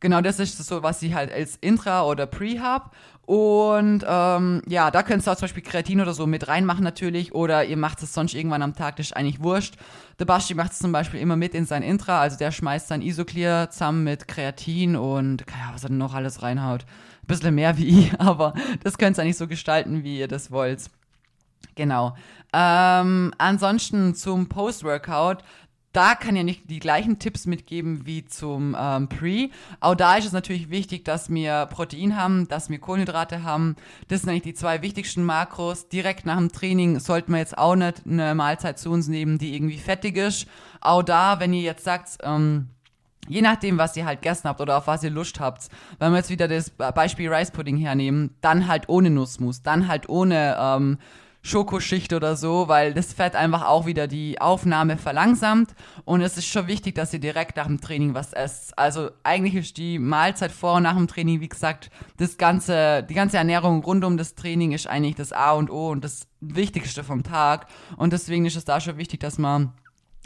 Genau, 0.00 0.22
das 0.22 0.40
ist 0.40 0.56
so, 0.56 0.82
was 0.82 1.02
ich 1.02 1.14
halt 1.14 1.30
als 1.30 1.56
Intra 1.60 2.04
oder 2.04 2.26
Pre 2.26 2.60
hab. 2.60 2.94
Und 3.26 4.04
ähm, 4.08 4.62
ja, 4.66 4.90
da 4.90 5.02
könnt 5.04 5.24
ihr 5.24 5.30
auch 5.30 5.36
zum 5.36 5.42
Beispiel 5.42 5.62
Kreatin 5.62 6.00
oder 6.00 6.14
so 6.14 6.26
mit 6.26 6.48
reinmachen 6.48 6.82
natürlich. 6.82 7.32
Oder 7.34 7.64
ihr 7.64 7.76
macht 7.76 8.02
es 8.02 8.12
sonst 8.12 8.34
irgendwann 8.34 8.62
am 8.62 8.74
Tag, 8.74 8.96
das 8.96 9.06
ist 9.06 9.16
eigentlich 9.16 9.40
wurscht. 9.40 9.76
Der 10.18 10.24
Basti 10.24 10.54
macht 10.54 10.72
es 10.72 10.78
zum 10.78 10.90
Beispiel 10.90 11.20
immer 11.20 11.36
mit 11.36 11.54
in 11.54 11.66
sein 11.66 11.82
Intra. 11.82 12.20
Also 12.20 12.38
der 12.38 12.50
schmeißt 12.50 12.88
sein 12.88 13.02
Isoclear 13.02 13.70
zusammen 13.70 14.02
mit 14.04 14.26
Kreatin 14.26 14.96
und 14.96 15.44
ja, 15.48 15.72
was 15.72 15.84
er 15.84 15.90
denn 15.90 15.98
noch 15.98 16.14
alles 16.14 16.42
reinhaut. 16.42 16.86
bisschen 17.26 17.54
mehr 17.54 17.76
wie 17.78 18.00
ich, 18.00 18.12
aber 18.20 18.54
das 18.82 18.98
könnt 18.98 19.18
ihr 19.18 19.24
nicht 19.24 19.38
so 19.38 19.46
gestalten, 19.46 20.02
wie 20.02 20.18
ihr 20.18 20.28
das 20.28 20.50
wollt. 20.50 20.90
Genau. 21.76 22.16
Ähm, 22.52 23.32
ansonsten 23.38 24.14
zum 24.14 24.48
Post-Workout 24.48 25.44
da 25.92 26.14
kann 26.14 26.36
ja 26.36 26.42
nicht 26.42 26.70
die 26.70 26.78
gleichen 26.78 27.18
Tipps 27.18 27.46
mitgeben 27.46 28.06
wie 28.06 28.24
zum 28.24 28.76
ähm, 28.78 29.08
Pre. 29.08 29.50
Auch 29.80 29.94
da 29.94 30.16
ist 30.16 30.26
es 30.26 30.32
natürlich 30.32 30.70
wichtig, 30.70 31.04
dass 31.04 31.30
wir 31.30 31.66
Protein 31.66 32.16
haben, 32.16 32.46
dass 32.48 32.70
wir 32.70 32.78
Kohlenhydrate 32.78 33.42
haben. 33.42 33.76
Das 34.08 34.20
sind 34.20 34.30
eigentlich 34.30 34.42
die 34.42 34.54
zwei 34.54 34.82
wichtigsten 34.82 35.24
Makros. 35.24 35.88
Direkt 35.88 36.26
nach 36.26 36.36
dem 36.36 36.52
Training 36.52 37.00
sollten 37.00 37.32
wir 37.32 37.38
jetzt 37.38 37.58
auch 37.58 37.74
nicht 37.74 38.02
eine 38.06 38.34
Mahlzeit 38.34 38.78
zu 38.78 38.90
uns 38.90 39.08
nehmen, 39.08 39.38
die 39.38 39.54
irgendwie 39.54 39.78
fettig 39.78 40.16
ist. 40.16 40.46
Auch 40.80 41.02
da, 41.02 41.40
wenn 41.40 41.52
ihr 41.52 41.62
jetzt 41.62 41.84
sagt, 41.84 42.18
ähm, 42.22 42.68
Je 43.28 43.42
nachdem, 43.42 43.78
was 43.78 43.96
ihr 43.96 44.06
halt 44.06 44.22
gegessen 44.22 44.48
habt 44.48 44.60
oder 44.60 44.78
auf 44.78 44.88
was 44.88 45.04
ihr 45.04 45.10
Lust 45.10 45.38
habt. 45.38 45.68
Wenn 46.00 46.10
wir 46.10 46.16
jetzt 46.16 46.30
wieder 46.30 46.48
das 46.48 46.70
Beispiel 46.70 47.32
Rice 47.32 47.52
Pudding 47.52 47.76
hernehmen, 47.76 48.34
dann 48.40 48.66
halt 48.66 48.88
ohne 48.88 49.08
Nussmus, 49.08 49.62
dann 49.62 49.86
halt 49.86 50.08
ohne 50.08 50.56
ähm, 50.58 50.98
Schokoschicht 51.42 52.12
oder 52.12 52.36
so, 52.36 52.68
weil 52.68 52.92
das 52.92 53.12
Fett 53.12 53.34
einfach 53.34 53.66
auch 53.66 53.86
wieder 53.86 54.06
die 54.06 54.40
Aufnahme 54.40 54.98
verlangsamt. 54.98 55.74
Und 56.04 56.20
es 56.20 56.36
ist 56.36 56.46
schon 56.46 56.66
wichtig, 56.66 56.94
dass 56.94 57.12
ihr 57.14 57.20
direkt 57.20 57.56
nach 57.56 57.66
dem 57.66 57.80
Training 57.80 58.14
was 58.14 58.32
esst. 58.32 58.78
Also 58.78 59.10
eigentlich 59.22 59.54
ist 59.54 59.76
die 59.76 59.98
Mahlzeit 59.98 60.52
vor 60.52 60.74
und 60.74 60.82
nach 60.82 60.96
dem 60.96 61.08
Training, 61.08 61.40
wie 61.40 61.48
gesagt, 61.48 61.90
das 62.18 62.36
ganze, 62.36 63.02
die 63.04 63.14
ganze 63.14 63.38
Ernährung 63.38 63.82
rund 63.82 64.04
um 64.04 64.16
das 64.16 64.34
Training 64.34 64.72
ist 64.72 64.86
eigentlich 64.86 65.14
das 65.14 65.32
A 65.32 65.52
und 65.52 65.70
O 65.70 65.90
und 65.90 66.04
das 66.04 66.28
Wichtigste 66.40 67.04
vom 67.04 67.22
Tag. 67.22 67.66
Und 67.96 68.12
deswegen 68.12 68.44
ist 68.44 68.56
es 68.56 68.64
da 68.64 68.80
schon 68.80 68.98
wichtig, 68.98 69.20
dass 69.20 69.38
man 69.38 69.72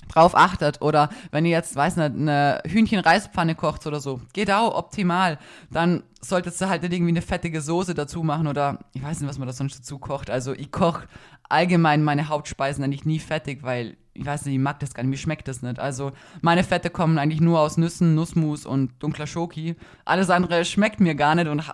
drauf 0.09 0.37
achtet 0.37 0.83
oder 0.83 1.09
wenn 1.31 1.45
ihr 1.45 1.53
jetzt, 1.53 1.77
weiß 1.77 1.97
nicht, 1.97 2.15
eine 2.15 2.63
Hühnchen-Reispfanne 2.67 3.55
kocht 3.55 3.87
oder 3.87 4.01
so, 4.01 4.21
geht 4.33 4.51
auch 4.51 4.75
optimal. 4.77 5.39
Dann 5.71 6.03
solltest 6.21 6.61
du 6.61 6.69
halt 6.69 6.83
nicht 6.83 6.93
irgendwie 6.93 7.13
eine 7.13 7.23
fettige 7.23 7.61
Soße 7.61 7.95
dazu 7.95 8.23
machen 8.23 8.47
oder 8.47 8.79
ich 8.93 9.03
weiß 9.03 9.21
nicht, 9.21 9.29
was 9.29 9.39
man 9.39 9.49
da 9.49 9.53
sonst 9.53 9.79
dazu 9.79 9.99
kocht. 9.99 10.31
Also 10.31 10.53
ich 10.53 10.71
koche 10.71 11.07
allgemein 11.49 12.03
meine 12.03 12.29
Hauptspeisen 12.29 12.85
eigentlich 12.85 13.05
nie 13.05 13.19
fettig, 13.19 13.63
weil 13.63 13.97
ich 14.15 14.25
weiß 14.25 14.45
nicht, 14.45 14.55
ich 14.55 14.61
mag 14.61 14.79
das 14.79 14.95
gar 14.95 15.03
nicht, 15.03 15.11
mir 15.11 15.17
schmeckt 15.17 15.49
das 15.49 15.63
nicht. 15.63 15.79
Also 15.79 16.13
meine 16.41 16.63
Fette 16.63 16.89
kommen 16.89 17.19
eigentlich 17.19 17.41
nur 17.41 17.61
aus 17.61 17.77
Nüssen, 17.77 18.15
Nussmus 18.15 18.65
und 18.65 18.93
dunkler 19.01 19.27
Schoki. 19.27 19.75
Alles 20.05 20.31
andere 20.31 20.65
schmeckt 20.65 21.01
mir 21.01 21.15
gar 21.15 21.35
nicht 21.35 21.49
und 21.49 21.65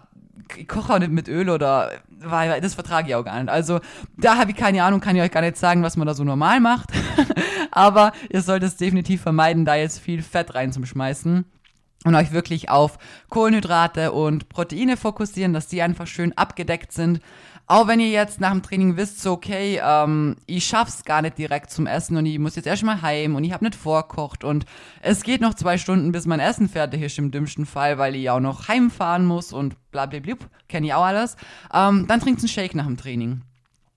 ich 0.57 0.69
koche 0.69 0.95
auch 0.95 0.99
nicht 0.99 1.13
mit 1.13 1.29
Öl 1.29 1.51
oder 1.51 1.91
weil 2.09 2.61
das 2.61 2.75
vertrage 2.75 3.09
ich 3.09 3.15
auch 3.15 3.25
gar 3.25 3.41
nicht. 3.41 3.51
Also 3.51 3.81
da 4.17 4.37
habe 4.37 4.51
ich 4.51 4.57
keine 4.57 4.83
Ahnung, 4.85 5.01
kann 5.01 5.17
ich 5.17 5.23
euch 5.23 5.31
gar 5.31 5.41
nicht 5.41 5.57
sagen, 5.57 5.83
was 5.83 5.97
man 5.97 6.07
da 6.07 6.15
so 6.15 6.25
normal 6.25 6.61
macht. 6.61 6.91
Aber 7.71 8.13
ihr 8.29 8.43
solltet 8.43 8.71
es 8.71 8.77
definitiv 8.77 9.23
vermeiden, 9.23 9.65
da 9.65 9.75
jetzt 9.75 10.01
viel 10.01 10.23
Fett 10.23 10.55
reinzuschmeißen 10.55 11.45
und 12.05 12.15
euch 12.15 12.33
wirklich 12.33 12.71
auf 12.71 12.99
Kohlenhydrate 13.29 14.13
und 14.13 14.49
Proteine 14.49 14.97
fokussieren, 14.97 15.53
dass 15.53 15.67
die 15.67 15.83
einfach 15.83 16.07
schön 16.07 16.37
abgedeckt 16.37 16.93
sind. 16.93 17.21
Auch 17.71 17.87
wenn 17.87 18.01
ihr 18.01 18.09
jetzt 18.09 18.41
nach 18.41 18.51
dem 18.51 18.65
Training 18.65 18.97
wisst, 18.97 19.23
so 19.23 19.31
okay, 19.31 19.81
ähm, 19.81 20.35
ich 20.47 20.67
schaff's 20.67 21.05
gar 21.05 21.23
nicht 21.23 21.39
direkt 21.39 21.71
zum 21.71 21.87
Essen 21.87 22.17
und 22.17 22.27
ich 22.27 22.37
muss 22.41 22.57
jetzt 22.57 22.67
erstmal 22.67 23.01
heim 23.01 23.37
und 23.37 23.45
ich 23.45 23.53
habe 23.53 23.65
nicht 23.65 23.77
vorkocht 23.77 24.43
und 24.43 24.65
es 25.03 25.23
geht 25.23 25.41
noch 25.41 25.55
zwei 25.55 25.79
Stunden, 25.79 26.11
bis 26.11 26.27
mein 26.27 26.41
Essen 26.41 26.69
fertig 26.69 27.01
ist 27.01 27.17
im 27.19 27.31
dümmsten 27.31 27.67
Fall, 27.67 27.97
weil 27.97 28.17
ich 28.17 28.29
auch 28.29 28.41
noch 28.41 28.67
heimfahren 28.67 29.25
muss 29.25 29.53
und 29.53 29.77
bla 29.93 30.07
bla 30.07 30.19
bla, 30.19 30.35
kenne 30.69 30.89
ich 30.89 30.95
auch 30.95 31.05
alles. 31.05 31.37
Ähm, 31.73 32.07
dann 32.09 32.19
trinkt 32.19 32.41
einen 32.41 32.49
Shake 32.49 32.75
nach 32.75 32.87
dem 32.87 32.97
Training. 32.97 33.43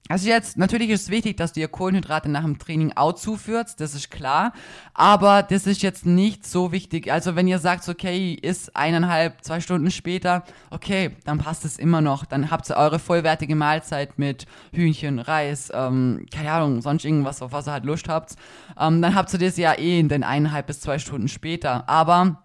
Also 0.10 0.28
jetzt, 0.28 0.58
natürlich 0.58 0.90
ist 0.90 1.04
es 1.04 1.10
wichtig, 1.10 1.38
dass 1.38 1.54
du 1.54 1.62
dir 1.62 1.70
Kohlenhydrate 1.70 2.30
nach 2.30 2.44
dem 2.44 2.60
Training 2.60 2.92
auch 2.96 3.14
zuführst, 3.14 3.80
das 3.80 3.96
ist 3.96 4.12
klar. 4.12 4.52
Aber 4.94 5.44
das 5.44 5.66
ist 5.66 5.82
jetzt 5.82 6.06
nicht 6.06 6.46
so 6.46 6.74
wichtig. 6.74 7.10
Also 7.10 7.38
wenn 7.38 7.48
ihr 7.48 7.58
sagt, 7.58 7.88
okay, 7.88 8.34
ist 8.34 8.76
eineinhalb, 8.76 9.42
zwei 9.46 9.62
Stunden 9.62 9.92
später, 9.92 10.44
okay, 10.72 11.12
dann 11.24 11.38
passt 11.38 11.64
es 11.64 11.80
immer 11.80 12.02
noch. 12.02 12.26
Dann 12.26 12.52
habt 12.52 12.70
ihr 12.70 12.76
eure 12.76 13.00
vollwertige 13.00 13.56
Mahlzeit 13.56 14.20
mit 14.20 14.46
Hühnchen, 14.74 15.20
Reis, 15.20 15.72
ähm, 15.74 16.26
keine 16.34 16.52
Ahnung, 16.52 16.82
sonst 16.82 17.06
irgendwas, 17.06 17.42
auf 17.42 17.54
was 17.54 17.70
ihr 17.70 17.72
halt 17.72 17.86
Lust 17.86 18.10
habt. 18.10 18.36
Ähm, 18.78 19.02
dann 19.02 19.16
habt 19.16 19.32
ihr 19.32 19.40
das 19.40 19.56
ja 19.56 19.74
eh 19.74 20.02
in 20.02 20.10
den 20.10 20.26
eineinhalb 20.26 20.68
bis 20.68 20.82
zwei 20.82 21.00
Stunden 21.00 21.30
später. 21.30 21.88
Aber 21.88 22.43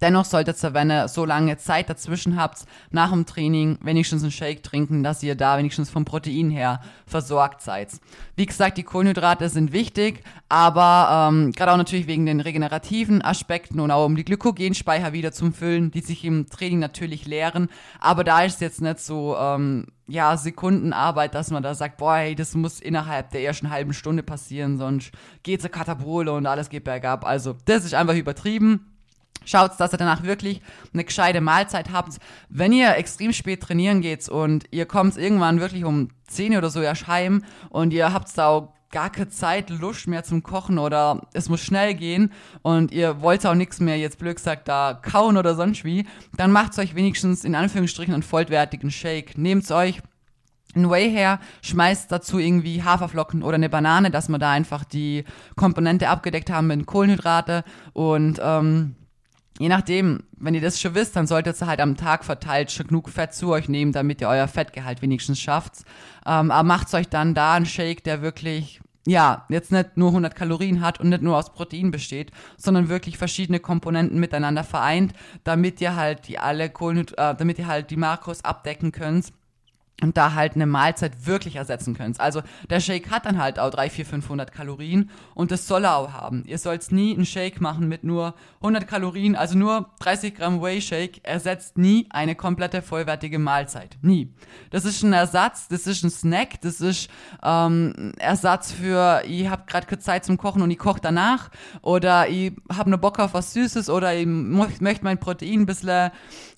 Dennoch 0.00 0.24
solltet 0.24 0.62
ihr, 0.62 0.74
wenn 0.74 0.90
ihr 0.90 1.08
so 1.08 1.24
lange 1.24 1.56
Zeit 1.58 1.90
dazwischen 1.90 2.40
habt, 2.40 2.64
nach 2.90 3.10
dem 3.10 3.26
Training 3.26 3.78
wenigstens 3.82 4.22
einen 4.22 4.32
Shake 4.32 4.62
trinken, 4.62 5.02
dass 5.02 5.22
ihr 5.22 5.34
da 5.34 5.58
wenigstens 5.58 5.90
vom 5.90 6.04
Protein 6.04 6.50
her 6.50 6.80
versorgt 7.06 7.62
seid. 7.62 7.90
Wie 8.36 8.46
gesagt, 8.46 8.78
die 8.78 8.82
Kohlenhydrate 8.82 9.48
sind 9.48 9.72
wichtig, 9.72 10.22
aber 10.48 11.30
ähm, 11.30 11.52
gerade 11.52 11.72
auch 11.72 11.76
natürlich 11.76 12.06
wegen 12.06 12.26
den 12.26 12.40
regenerativen 12.40 13.22
Aspekten 13.22 13.80
und 13.80 13.90
auch 13.90 14.06
um 14.06 14.16
die 14.16 14.24
Glykogenspeicher 14.24 15.12
wieder 15.12 15.32
zu 15.32 15.50
füllen, 15.50 15.90
die 15.90 16.00
sich 16.00 16.24
im 16.24 16.48
Training 16.48 16.78
natürlich 16.78 17.26
leeren. 17.26 17.68
Aber 17.98 18.24
da 18.24 18.42
ist 18.42 18.60
jetzt 18.60 18.80
nicht 18.80 19.00
so, 19.00 19.36
ähm, 19.36 19.86
ja, 20.10 20.36
Sekundenarbeit, 20.36 21.34
dass 21.34 21.50
man 21.50 21.62
da 21.62 21.74
sagt, 21.74 21.98
boah, 21.98 22.16
hey, 22.16 22.34
das 22.34 22.54
muss 22.54 22.80
innerhalb 22.80 23.30
der 23.30 23.42
ersten 23.42 23.70
halben 23.70 23.92
Stunde 23.92 24.22
passieren, 24.22 24.78
sonst 24.78 25.12
geht's 25.42 25.64
a 25.64 25.68
Katapole 25.68 26.32
und 26.32 26.46
alles 26.46 26.68
geht 26.68 26.84
bergab. 26.84 27.24
Also, 27.24 27.56
das 27.64 27.84
ist 27.84 27.94
einfach 27.94 28.16
übertrieben. 28.16 28.86
Schaut, 29.44 29.78
dass 29.78 29.92
ihr 29.92 29.98
danach 29.98 30.22
wirklich 30.22 30.60
eine 30.92 31.04
gescheite 31.04 31.40
Mahlzeit 31.40 31.92
habt. 31.92 32.18
Wenn 32.48 32.72
ihr 32.72 32.96
extrem 32.96 33.32
spät 33.32 33.62
trainieren 33.62 34.00
geht 34.00 34.28
und 34.28 34.64
ihr 34.70 34.86
kommt 34.86 35.16
irgendwann 35.16 35.60
wirklich 35.60 35.84
um 35.84 36.08
10 36.28 36.56
oder 36.56 36.70
so 36.70 36.80
erst 36.80 37.06
heim 37.06 37.44
und 37.70 37.92
ihr 37.92 38.12
habt 38.12 38.36
da 38.36 38.48
auch 38.48 38.72
gar 38.90 39.10
keine 39.10 39.28
Zeit, 39.28 39.70
Lust 39.70 40.08
mehr 40.08 40.24
zum 40.24 40.42
Kochen 40.42 40.78
oder 40.78 41.22
es 41.32 41.48
muss 41.48 41.60
schnell 41.60 41.94
gehen 41.94 42.32
und 42.62 42.90
ihr 42.90 43.20
wollt 43.22 43.46
auch 43.46 43.54
nichts 43.54 43.80
mehr, 43.80 43.96
jetzt 43.96 44.18
blöd 44.18 44.36
gesagt, 44.36 44.68
da 44.68 44.94
kauen 45.00 45.36
oder 45.36 45.54
sonst 45.54 45.84
wie, 45.84 46.06
dann 46.36 46.50
macht 46.50 46.78
euch 46.78 46.94
wenigstens 46.94 47.44
in 47.44 47.54
Anführungsstrichen 47.54 48.12
einen 48.12 48.22
vollwertigen 48.22 48.90
Shake. 48.90 49.38
Nehmt 49.38 49.70
euch 49.70 50.00
ein 50.74 50.90
Whey 50.90 51.10
her, 51.10 51.40
schmeißt 51.62 52.10
dazu 52.10 52.38
irgendwie 52.38 52.82
Haferflocken 52.82 53.42
oder 53.42 53.56
eine 53.56 53.68
Banane, 53.68 54.10
dass 54.10 54.28
wir 54.28 54.38
da 54.38 54.50
einfach 54.50 54.84
die 54.84 55.24
Komponente 55.56 56.08
abgedeckt 56.08 56.50
haben 56.50 56.68
mit 56.68 56.86
Kohlenhydrate 56.86 57.64
und 57.92 58.40
ähm, 58.42 58.96
Je 59.60 59.68
nachdem, 59.68 60.22
wenn 60.38 60.54
ihr 60.54 60.62
das 60.62 60.80
schon 60.80 60.94
wisst, 60.94 61.16
dann 61.16 61.26
solltet 61.26 61.60
ihr 61.60 61.66
halt 61.66 61.80
am 61.80 61.94
Tag 61.94 62.24
verteilt 62.24 62.72
schon 62.72 62.86
genug 62.86 63.10
Fett 63.10 63.34
zu 63.34 63.50
euch 63.50 63.68
nehmen, 63.68 63.92
damit 63.92 64.22
ihr 64.22 64.28
euer 64.28 64.48
Fettgehalt 64.48 65.02
wenigstens 65.02 65.38
schafft. 65.38 65.82
Ähm, 66.24 66.50
aber 66.50 66.66
macht 66.66 66.94
euch 66.94 67.10
dann 67.10 67.34
da 67.34 67.52
einen 67.52 67.66
Shake, 67.66 68.02
der 68.02 68.22
wirklich, 68.22 68.80
ja, 69.06 69.44
jetzt 69.50 69.70
nicht 69.70 69.98
nur 69.98 70.08
100 70.08 70.34
Kalorien 70.34 70.80
hat 70.80 70.98
und 70.98 71.10
nicht 71.10 71.20
nur 71.20 71.36
aus 71.36 71.52
Protein 71.52 71.90
besteht, 71.90 72.30
sondern 72.56 72.88
wirklich 72.88 73.18
verschiedene 73.18 73.60
Komponenten 73.60 74.18
miteinander 74.18 74.64
vereint, 74.64 75.12
damit 75.44 75.78
ihr 75.82 75.94
halt 75.94 76.26
die 76.28 76.38
alle 76.38 76.70
Kohlenhyd 76.70 77.12
äh, 77.18 77.34
damit 77.34 77.58
ihr 77.58 77.66
halt 77.66 77.90
die 77.90 77.98
Makros 77.98 78.42
abdecken 78.42 78.92
könnt 78.92 79.30
und 80.02 80.16
da 80.16 80.34
halt 80.34 80.54
eine 80.54 80.66
Mahlzeit 80.66 81.26
wirklich 81.26 81.56
ersetzen 81.56 81.94
könnt. 81.94 82.20
Also 82.20 82.42
der 82.68 82.80
Shake 82.80 83.10
hat 83.10 83.26
dann 83.26 83.38
halt 83.38 83.58
auch 83.58 83.70
3, 83.70 83.90
4, 83.90 84.06
500 84.06 84.52
Kalorien 84.52 85.10
und 85.34 85.50
das 85.50 85.66
soll 85.66 85.84
er 85.84 85.96
auch 85.96 86.12
haben. 86.12 86.44
Ihr 86.46 86.58
sollt 86.58 86.90
nie 86.92 87.14
einen 87.14 87.26
Shake 87.26 87.60
machen 87.60 87.88
mit 87.88 88.04
nur 88.04 88.34
100 88.60 88.86
Kalorien, 88.86 89.36
also 89.36 89.56
nur 89.56 89.90
30 90.00 90.34
Gramm 90.34 90.62
Whey 90.62 90.80
Shake 90.80 91.20
ersetzt 91.24 91.78
nie 91.78 92.06
eine 92.10 92.34
komplette 92.34 92.82
vollwertige 92.82 93.38
Mahlzeit. 93.38 93.98
Nie. 94.02 94.32
Das 94.70 94.84
ist 94.84 95.02
ein 95.02 95.12
Ersatz, 95.12 95.68
das 95.68 95.86
ist 95.86 96.02
ein 96.02 96.10
Snack, 96.10 96.60
das 96.62 96.80
ist 96.80 97.10
ähm, 97.42 98.12
Ersatz 98.18 98.72
für, 98.72 99.22
ihr 99.26 99.50
habt 99.50 99.68
gerade 99.68 99.86
keine 99.86 100.00
Zeit 100.00 100.24
zum 100.24 100.36
Kochen 100.36 100.62
und 100.62 100.70
ich 100.70 100.78
koche 100.78 101.00
danach 101.00 101.50
oder 101.82 102.28
ich 102.28 102.52
habe 102.74 102.90
nur 102.90 102.98
Bock 102.98 103.18
auf 103.18 103.34
was 103.34 103.52
Süßes 103.52 103.90
oder 103.90 104.14
ich 104.14 104.26
möchte 104.26 105.04
mein 105.04 105.18
Protein 105.18 105.60
ein 105.60 105.66
bisschen 105.66 106.10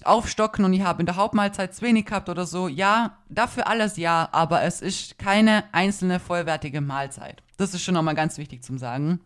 aufstocken 0.04 0.64
und 0.64 0.72
ich 0.72 0.82
habe 0.82 1.00
in 1.00 1.06
der 1.06 1.16
Hauptmahlzeit 1.16 1.74
zu 1.74 1.82
wenig 1.82 2.06
gehabt 2.06 2.28
oder 2.28 2.46
so. 2.46 2.68
Ja, 2.68 3.18
dafür 3.34 3.66
alles 3.66 3.96
ja, 3.96 4.28
aber 4.32 4.62
es 4.62 4.80
ist 4.80 5.18
keine 5.18 5.64
einzelne 5.72 6.20
vollwertige 6.20 6.80
Mahlzeit. 6.80 7.42
Das 7.56 7.74
ist 7.74 7.82
schon 7.82 7.94
nochmal 7.94 8.14
ganz 8.14 8.38
wichtig 8.38 8.62
zum 8.62 8.78
Sagen. 8.78 9.20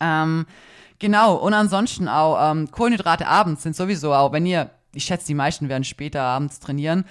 Ähm, 0.00 0.46
genau, 0.98 1.36
und 1.36 1.54
ansonsten 1.54 2.08
auch 2.08 2.50
ähm, 2.50 2.70
Kohlenhydrate 2.70 3.26
abends 3.26 3.62
sind 3.62 3.76
sowieso 3.76 4.14
auch, 4.14 4.32
wenn 4.32 4.46
ihr, 4.46 4.70
ich 4.94 5.04
schätze, 5.04 5.26
die 5.26 5.34
meisten 5.34 5.68
werden 5.68 5.84
später 5.84 6.22
abends 6.22 6.60
trainieren. 6.60 7.04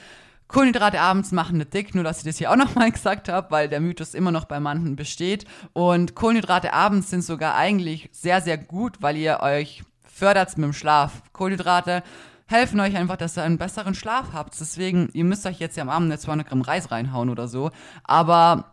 Kohlenhydrate 0.48 1.00
abends 1.00 1.32
machen 1.32 1.58
nicht 1.58 1.74
dick, 1.74 1.96
nur 1.96 2.04
dass 2.04 2.20
ich 2.20 2.26
das 2.26 2.38
hier 2.38 2.52
auch 2.52 2.58
nochmal 2.58 2.91
gesagt 2.91 3.30
habe, 3.30 3.52
weil 3.52 3.70
der 3.70 3.80
Mythos 3.80 4.13
immer 4.13 4.32
noch 4.32 4.46
bei 4.46 4.60
manchen 4.60 4.96
besteht. 4.96 5.46
Und 5.74 6.13
Kohlenhydrate 6.13 6.74
abends 6.74 7.10
sind 7.10 7.24
sogar 7.24 7.56
eigentlich 7.56 8.10
sehr, 8.12 8.41
sehr 8.41 8.58
gut, 8.58 9.02
weil 9.02 9.15
ihr 9.15 9.39
euch 9.41 9.84
fördert 10.04 10.58
mit 10.58 10.65
dem 10.65 10.74
Schlaf. 10.74 11.24
Kohlenhydrate 11.32 12.04
helfen 12.52 12.80
euch 12.80 12.96
einfach, 12.96 13.18
dass 13.18 13.38
ihr 13.38 13.44
einen 13.44 13.58
besseren 13.58 13.96
Schlaf 13.96 14.34
habt. 14.34 14.60
Deswegen, 14.60 15.10
ihr 15.14 15.24
müsst 15.24 15.46
euch 15.46 15.60
jetzt 15.60 15.78
ja 15.78 15.84
am 15.84 15.90
Abend 15.90 16.10
nicht 16.10 16.22
200 16.22 16.48
Gramm 16.48 16.62
Reis 16.62 16.92
reinhauen 16.92 17.30
oder 17.30 17.48
so. 17.48 17.72
Aber 18.04 18.72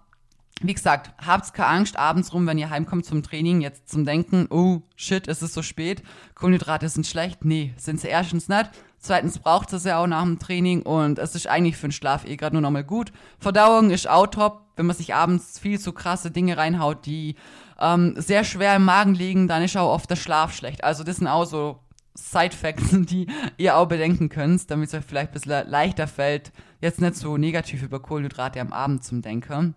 wie 0.60 0.74
gesagt, 0.74 1.12
habt 1.24 1.54
keine 1.54 1.68
Angst 1.68 1.96
abends 1.96 2.32
rum, 2.32 2.46
wenn 2.46 2.58
ihr 2.58 2.70
heimkommt 2.70 3.04
zum 3.04 3.22
Training, 3.22 3.60
jetzt 3.60 3.88
zum 3.88 4.04
Denken, 4.04 4.48
oh 4.50 4.82
shit, 4.96 5.28
es 5.28 5.42
ist 5.42 5.54
so 5.54 5.62
spät, 5.62 6.02
Kohlenhydrate 6.34 6.88
sind 6.88 7.06
schlecht. 7.06 7.44
Nee, 7.44 7.74
sind 7.76 8.00
sie 8.00 8.08
erstens 8.08 8.48
nicht. 8.48 8.70
Zweitens 8.98 9.38
braucht 9.38 9.72
es 9.72 9.84
ja 9.84 9.98
auch 9.98 10.08
nach 10.08 10.24
dem 10.24 10.40
Training 10.40 10.82
und 10.82 11.20
es 11.20 11.36
ist 11.36 11.46
eigentlich 11.46 11.76
für 11.76 11.86
den 11.86 11.92
Schlaf 11.92 12.24
eh 12.24 12.36
gerade 12.36 12.56
nur 12.56 12.62
nochmal 12.62 12.82
gut. 12.82 13.12
Verdauung 13.38 13.90
ist 13.90 14.08
auch 14.08 14.26
top, 14.26 14.62
wenn 14.74 14.86
man 14.86 14.96
sich 14.96 15.14
abends 15.14 15.60
viel 15.60 15.78
zu 15.78 15.92
krasse 15.92 16.32
Dinge 16.32 16.56
reinhaut, 16.56 17.06
die 17.06 17.36
ähm, 17.78 18.14
sehr 18.16 18.42
schwer 18.42 18.74
im 18.74 18.84
Magen 18.84 19.14
liegen, 19.14 19.46
dann 19.46 19.62
ist 19.62 19.76
auch 19.76 19.92
oft 19.92 20.10
der 20.10 20.16
Schlaf 20.16 20.52
schlecht. 20.52 20.82
Also 20.82 21.04
das 21.04 21.18
sind 21.18 21.28
auch 21.28 21.44
so 21.44 21.78
Side-Facts, 22.18 22.90
die 22.92 23.26
ihr 23.56 23.76
auch 23.76 23.86
bedenken 23.86 24.28
könnt, 24.28 24.70
damit 24.70 24.88
es 24.88 24.94
euch 24.94 25.04
vielleicht 25.04 25.30
ein 25.30 25.34
bisschen 25.34 25.68
leichter 25.68 26.06
fällt, 26.06 26.52
jetzt 26.80 27.00
nicht 27.00 27.16
so 27.16 27.36
negativ 27.36 27.82
über 27.82 28.00
Kohlenhydrate 28.00 28.60
am 28.60 28.72
Abend 28.72 29.04
zum 29.04 29.22
Denken. 29.22 29.74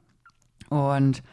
Und 0.70 1.24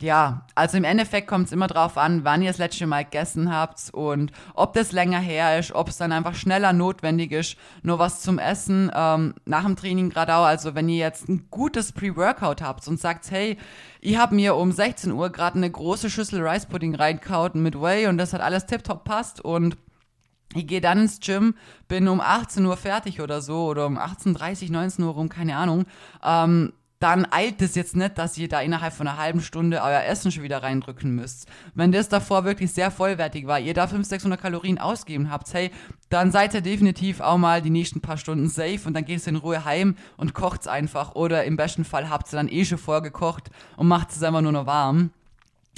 ja, 0.00 0.46
also 0.54 0.76
im 0.76 0.84
Endeffekt 0.84 1.28
kommt 1.28 1.46
es 1.46 1.52
immer 1.52 1.68
drauf 1.68 1.96
an, 1.96 2.24
wann 2.24 2.42
ihr 2.42 2.50
das 2.50 2.58
letzte 2.58 2.86
Mal 2.86 3.04
gegessen 3.04 3.52
habt 3.52 3.90
und 3.92 4.32
ob 4.54 4.74
das 4.74 4.92
länger 4.92 5.20
her 5.20 5.58
ist, 5.58 5.72
ob 5.72 5.88
es 5.88 5.96
dann 5.96 6.12
einfach 6.12 6.34
schneller 6.34 6.72
notwendig 6.72 7.30
ist, 7.30 7.56
nur 7.82 7.98
was 7.98 8.20
zum 8.20 8.38
Essen 8.38 8.90
ähm, 8.94 9.34
nach 9.44 9.64
dem 9.64 9.76
Training 9.76 10.10
gerade 10.10 10.34
auch. 10.34 10.44
Also 10.44 10.74
wenn 10.74 10.88
ihr 10.88 10.98
jetzt 10.98 11.28
ein 11.28 11.46
gutes 11.50 11.92
Pre-Workout 11.92 12.60
habt 12.60 12.86
und 12.88 13.00
sagt, 13.00 13.30
hey, 13.30 13.56
ich 14.00 14.16
habe 14.16 14.34
mir 14.34 14.56
um 14.56 14.72
16 14.72 15.12
Uhr 15.12 15.30
gerade 15.30 15.56
eine 15.56 15.70
große 15.70 16.10
Schüssel 16.10 16.46
Rice 16.46 16.66
Pudding 16.66 16.96
reinkaut 16.96 17.54
mit 17.54 17.80
Whey 17.80 18.08
und 18.08 18.18
das 18.18 18.32
hat 18.32 18.40
alles 18.40 18.66
tiptop 18.66 19.04
passt 19.04 19.40
und 19.40 19.76
ich 20.54 20.66
gehe 20.66 20.80
dann 20.80 21.02
ins 21.02 21.20
Gym, 21.20 21.54
bin 21.88 22.08
um 22.08 22.20
18 22.20 22.64
Uhr 22.64 22.76
fertig 22.76 23.20
oder 23.20 23.40
so 23.40 23.66
oder 23.66 23.86
um 23.86 23.98
18.30 23.98 24.70
19 24.70 25.04
Uhr 25.04 25.12
rum, 25.12 25.28
keine 25.28 25.56
Ahnung. 25.56 25.86
Ähm, 26.22 26.72
dann 27.04 27.26
eilt 27.30 27.60
es 27.60 27.74
jetzt 27.74 27.96
nicht, 27.96 28.16
dass 28.16 28.38
ihr 28.38 28.48
da 28.48 28.62
innerhalb 28.62 28.94
von 28.94 29.06
einer 29.06 29.18
halben 29.18 29.42
Stunde 29.42 29.82
euer 29.82 30.04
Essen 30.04 30.32
schon 30.32 30.42
wieder 30.42 30.62
reindrücken 30.62 31.14
müsst. 31.14 31.46
Wenn 31.74 31.92
das 31.92 32.08
davor 32.08 32.44
wirklich 32.44 32.72
sehr 32.72 32.90
vollwertig 32.90 33.46
war, 33.46 33.60
ihr 33.60 33.74
da 33.74 33.86
500, 33.86 34.08
600 34.08 34.40
Kalorien 34.40 34.78
ausgeben 34.78 35.30
habt, 35.30 35.52
hey, 35.52 35.70
dann 36.08 36.32
seid 36.32 36.54
ihr 36.54 36.62
definitiv 36.62 37.20
auch 37.20 37.36
mal 37.36 37.60
die 37.60 37.68
nächsten 37.68 38.00
paar 38.00 38.16
Stunden 38.16 38.48
safe 38.48 38.80
und 38.86 38.94
dann 38.94 39.04
geht 39.04 39.18
es 39.18 39.26
in 39.26 39.36
Ruhe 39.36 39.66
heim 39.66 39.96
und 40.16 40.32
kocht's 40.32 40.66
einfach. 40.66 41.14
Oder 41.14 41.44
im 41.44 41.58
besten 41.58 41.84
Fall 41.84 42.08
habt 42.08 42.32
ihr 42.32 42.36
dann 42.36 42.48
eh 42.48 42.64
schon 42.64 42.78
vorgekocht 42.78 43.50
und 43.76 43.86
macht 43.86 44.10
es 44.10 44.22
einfach 44.22 44.40
nur 44.40 44.52
noch 44.52 44.66
warm. 44.66 45.10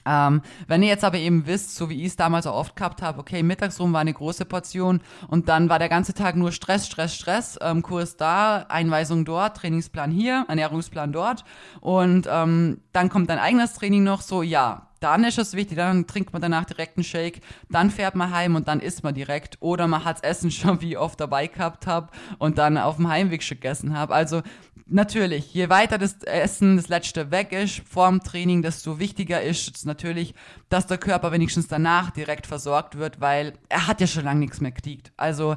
Ähm, 0.07 0.43
wenn 0.69 0.83
ihr 0.83 0.89
jetzt 0.89 1.05
aber 1.05 1.19
eben 1.19 1.47
wisst, 1.47 1.75
so 1.75 1.91
wie 1.91 2.01
ich 2.01 2.09
es 2.09 2.17
damals 2.17 2.47
auch 2.47 2.55
oft 2.55 2.77
gehabt 2.77 3.03
habe, 3.03 3.19
okay, 3.19 3.43
mittags 3.43 3.81
rum 3.81 3.93
war 3.93 4.01
eine 4.01 4.13
große 4.13 4.45
Portion 4.45 5.01
und 5.29 5.49
dann 5.49 5.69
war 5.69 5.79
der 5.79 5.89
ganze 5.89 6.15
Tag 6.15 6.37
nur 6.37 6.53
Stress, 6.53 6.87
Stress, 6.87 7.15
Stress, 7.15 7.59
ähm, 7.61 7.83
Kurs 7.83 8.17
da, 8.17 8.67
Einweisung 8.69 9.25
dort, 9.25 9.57
Trainingsplan 9.57 10.11
hier, 10.11 10.45
Ernährungsplan 10.49 11.13
dort 11.13 11.45
und 11.81 12.29
ähm, 12.31 12.81
dann 12.93 13.09
kommt 13.09 13.31
dein 13.31 13.39
eigenes 13.39 13.75
Training 13.75 14.05
noch 14.05 14.23
so, 14.23 14.43
ja, 14.43 14.89
dann 15.07 15.23
ist 15.23 15.39
es 15.39 15.55
wichtig, 15.55 15.77
dann 15.77 16.09
trinkt 16.09 16.33
man 16.33 16.43
danach 16.43 16.65
direkt 16.65 16.97
einen 16.97 17.05
Shake, 17.05 17.41
dann 17.71 17.91
fährt 17.91 18.17
man 18.17 18.33
heim 18.33 18.57
und 18.57 18.67
dann 18.67 18.81
isst 18.81 19.05
man 19.05 19.15
direkt. 19.15 19.57
Oder 19.61 19.87
man 19.87 20.05
hat 20.05 20.25
Essen 20.25 20.51
schon 20.51 20.81
wie 20.81 20.97
oft 20.97 21.21
dabei 21.21 21.47
gehabt 21.47 21.87
habe 21.87 22.09
und 22.39 22.59
dann 22.59 22.77
auf 22.77 22.97
dem 22.97 23.09
Heimweg 23.09 23.45
schon 23.45 23.59
gegessen 23.59 23.97
habe. 23.97 24.15
Also 24.15 24.43
natürlich, 24.87 25.55
je 25.55 25.69
weiter 25.69 25.97
das 25.97 26.25
Essen, 26.25 26.77
das 26.77 26.89
letzte 26.89 27.31
weg 27.31 27.53
ist 27.53 27.83
vorm 27.89 28.21
Training, 28.21 28.63
desto 28.63 28.99
wichtiger 28.99 29.41
ist 29.43 29.77
es 29.77 29.85
natürlich, 29.85 30.35
dass 30.69 30.89
der 30.89 30.99
Körper 30.99 31.31
wenigstens 31.31 31.69
danach 31.69 32.11
direkt 32.11 32.49
versorgt 32.49 32.99
wird, 32.99 33.21
weil 33.21 33.53
er 33.69 33.87
hat 33.87 34.01
ja 34.01 34.09
schon 34.09 34.25
lange 34.25 34.41
nichts 34.41 34.61
mehr 34.61 34.73
gekriegt. 34.73 35.13
Also 35.17 35.57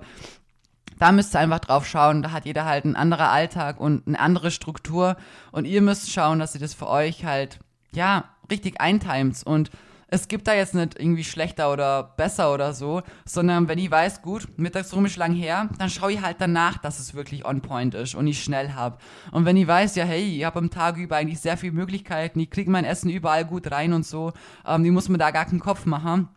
da 0.99 1.11
müsst 1.11 1.35
ihr 1.35 1.39
einfach 1.39 1.59
drauf 1.59 1.87
schauen. 1.87 2.21
Da 2.21 2.31
hat 2.31 2.45
jeder 2.45 2.65
halt 2.65 2.85
ein 2.85 2.95
anderer 2.95 3.31
Alltag 3.31 3.79
und 3.79 4.05
eine 4.05 4.19
andere 4.19 4.51
Struktur. 4.51 5.17
Und 5.51 5.65
ihr 5.65 5.81
müsst 5.81 6.11
schauen, 6.11 6.37
dass 6.37 6.53
ihr 6.53 6.61
das 6.61 6.75
für 6.75 6.87
euch 6.87 7.25
halt, 7.25 7.59
ja, 7.91 8.25
richtig 8.49 8.81
eintimes. 8.81 9.43
Und 9.43 9.69
es 10.11 10.27
gibt 10.27 10.47
da 10.47 10.53
jetzt 10.53 10.73
nicht 10.73 10.99
irgendwie 10.99 11.23
schlechter 11.23 11.71
oder 11.71 12.03
besser 12.03 12.53
oder 12.53 12.73
so, 12.73 13.03
sondern 13.25 13.67
wenn 13.67 13.77
ich 13.77 13.91
weiß, 13.91 14.21
gut, 14.21 14.47
mittagsrum 14.57 15.05
ist 15.05 15.17
lang 15.17 15.33
her, 15.33 15.69
dann 15.77 15.89
schaue 15.89 16.13
ich 16.13 16.21
halt 16.21 16.37
danach, 16.39 16.79
dass 16.79 16.99
es 16.99 17.13
wirklich 17.13 17.45
on 17.45 17.61
point 17.61 17.93
ist 17.93 18.15
und 18.15 18.25
ich 18.25 18.43
schnell 18.43 18.73
habe. 18.73 18.97
Und 19.31 19.45
wenn 19.45 19.57
ich 19.57 19.67
weiß, 19.67 19.95
ja, 19.95 20.05
hey, 20.05 20.37
ich 20.37 20.43
habe 20.43 20.59
am 20.59 20.71
Tag 20.71 20.97
über 20.97 21.17
eigentlich 21.17 21.39
sehr 21.39 21.57
viele 21.57 21.73
Möglichkeiten, 21.73 22.39
ich 22.39 22.49
kriege 22.49 22.71
mein 22.71 22.85
Essen 22.85 23.09
überall 23.09 23.45
gut 23.45 23.71
rein 23.71 23.93
und 23.93 24.05
so, 24.05 24.33
ähm, 24.65 24.83
die 24.83 24.91
muss 24.91 25.09
mir 25.09 25.19
da 25.19 25.29
gar 25.29 25.45
keinen 25.45 25.59
Kopf 25.59 25.85
machen, 25.85 26.27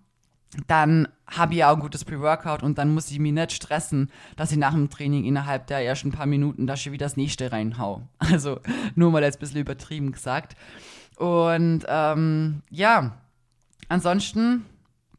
dann 0.66 1.08
habe 1.26 1.54
ich 1.54 1.64
auch 1.64 1.76
ein 1.76 1.80
gutes 1.80 2.04
Pre-Workout 2.04 2.62
und 2.62 2.76
dann 2.76 2.92
muss 2.92 3.10
ich 3.10 3.18
mich 3.18 3.32
nicht 3.32 3.52
stressen, 3.52 4.10
dass 4.36 4.52
ich 4.52 4.58
nach 4.58 4.74
dem 4.74 4.90
Training 4.90 5.24
innerhalb 5.24 5.66
der 5.66 5.78
ersten 5.78 6.12
paar 6.12 6.26
Minuten 6.26 6.66
da 6.66 6.76
schon 6.76 6.92
wieder 6.92 7.06
das 7.06 7.16
nächste 7.16 7.52
reinhau. 7.52 8.02
Also 8.18 8.60
nur 8.94 9.10
mal 9.10 9.22
jetzt 9.22 9.36
ein 9.36 9.40
bisschen 9.40 9.60
übertrieben 9.60 10.12
gesagt. 10.12 10.56
Und 11.22 11.84
ähm, 11.88 12.62
ja, 12.70 13.12
Ansonsten 13.92 14.64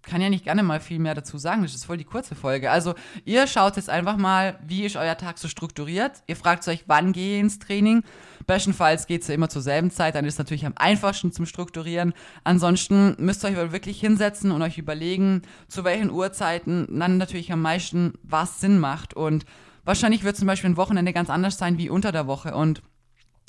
kann 0.02 0.20
ja 0.20 0.32
nicht 0.32 0.46
gerne 0.46 0.64
mal 0.64 0.80
viel 0.80 0.98
mehr 0.98 1.14
dazu 1.14 1.38
sagen. 1.38 1.62
Das 1.62 1.76
ist 1.76 1.86
voll 1.86 1.98
die 1.98 2.06
kurze 2.06 2.34
Folge. 2.34 2.72
Also, 2.72 2.96
ihr 3.24 3.46
schaut 3.46 3.76
jetzt 3.76 3.88
einfach 3.88 4.18
mal, 4.18 4.58
wie 4.66 4.84
ist 4.84 4.96
euer 4.96 5.16
Tag 5.16 5.38
so 5.38 5.48
strukturiert. 5.48 6.24
Ihr 6.26 6.36
fragt 6.36 6.68
euch, 6.68 6.86
wann 6.88 7.14
gehe 7.14 7.36
ich 7.36 7.42
ins 7.42 7.60
Training. 7.60 8.04
Bestenfalls 8.48 9.06
geht 9.06 9.22
es 9.22 9.28
ja 9.28 9.36
immer 9.36 9.48
zur 9.48 9.62
selben 9.62 9.92
Zeit, 9.92 10.16
dann 10.16 10.26
ist 10.26 10.34
es 10.34 10.38
natürlich 10.40 10.66
am 10.66 10.74
einfachsten 10.76 11.32
zum 11.32 11.46
Strukturieren. 11.46 12.14
Ansonsten 12.44 13.16
müsst 13.20 13.46
ihr 13.46 13.50
euch 13.50 13.72
wirklich 13.72 14.00
hinsetzen 14.00 14.52
und 14.52 14.64
euch 14.64 14.80
überlegen, 14.80 15.44
zu 15.68 15.84
welchen 15.84 16.10
Uhrzeiten 16.10 16.88
dann 16.90 17.20
natürlich 17.20 17.54
am 17.54 17.62
meisten 17.62 18.16
was 18.24 18.60
Sinn 18.60 18.80
macht. 18.80 19.14
Und 19.14 19.46
wahrscheinlich 19.86 20.24
wird 20.24 20.36
zum 20.36 20.48
Beispiel 20.48 20.72
ein 20.72 20.78
Wochenende 20.78 21.14
ganz 21.14 21.30
anders 21.30 21.60
sein 21.60 21.78
wie 21.78 21.92
unter 21.92 22.12
der 22.12 22.26
Woche. 22.26 22.56
Und 22.56 22.82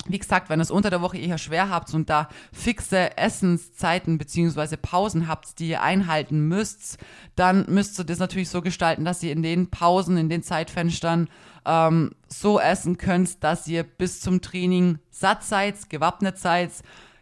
wie 0.07 0.19
gesagt, 0.19 0.49
wenn 0.49 0.59
ihr 0.59 0.63
es 0.63 0.71
unter 0.71 0.89
der 0.89 1.01
Woche 1.01 1.17
eher 1.17 1.37
schwer 1.37 1.69
habt 1.69 1.93
und 1.93 2.09
da 2.09 2.29
fixe 2.53 3.17
Essenszeiten 3.17 4.17
beziehungsweise 4.17 4.77
Pausen 4.77 5.27
habt, 5.27 5.59
die 5.59 5.69
ihr 5.69 5.81
einhalten 5.81 6.47
müsst, 6.47 6.97
dann 7.35 7.65
müsst 7.67 7.99
ihr 7.99 8.05
das 8.05 8.19
natürlich 8.19 8.49
so 8.49 8.61
gestalten, 8.61 9.05
dass 9.05 9.23
ihr 9.23 9.31
in 9.31 9.41
den 9.41 9.69
Pausen, 9.69 10.17
in 10.17 10.29
den 10.29 10.43
Zeitfenstern 10.43 11.27
ähm, 11.65 12.11
so 12.27 12.59
essen 12.59 12.97
könnt, 12.97 13.43
dass 13.43 13.67
ihr 13.67 13.83
bis 13.83 14.21
zum 14.21 14.41
Training 14.41 14.99
satt 15.09 15.43
seid, 15.43 15.89
gewappnet 15.89 16.37
seid. 16.37 16.71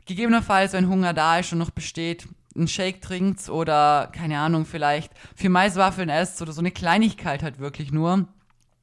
Gegebenenfalls, 0.06 0.74
wenn 0.74 0.90
Hunger 0.90 1.14
da 1.14 1.40
ist 1.40 1.54
und 1.54 1.60
noch 1.60 1.70
besteht, 1.70 2.28
einen 2.56 2.68
Shake 2.68 3.02
trinkt 3.02 3.50
oder, 3.50 4.12
keine 4.12 4.40
Ahnung, 4.40 4.66
vielleicht 4.66 5.12
vier 5.36 5.50
Maiswaffeln 5.50 6.10
esst 6.10 6.42
oder 6.42 6.52
so 6.52 6.60
eine 6.60 6.72
Kleinigkeit 6.72 7.42
halt 7.42 7.60
wirklich 7.60 7.92
nur 7.92 8.28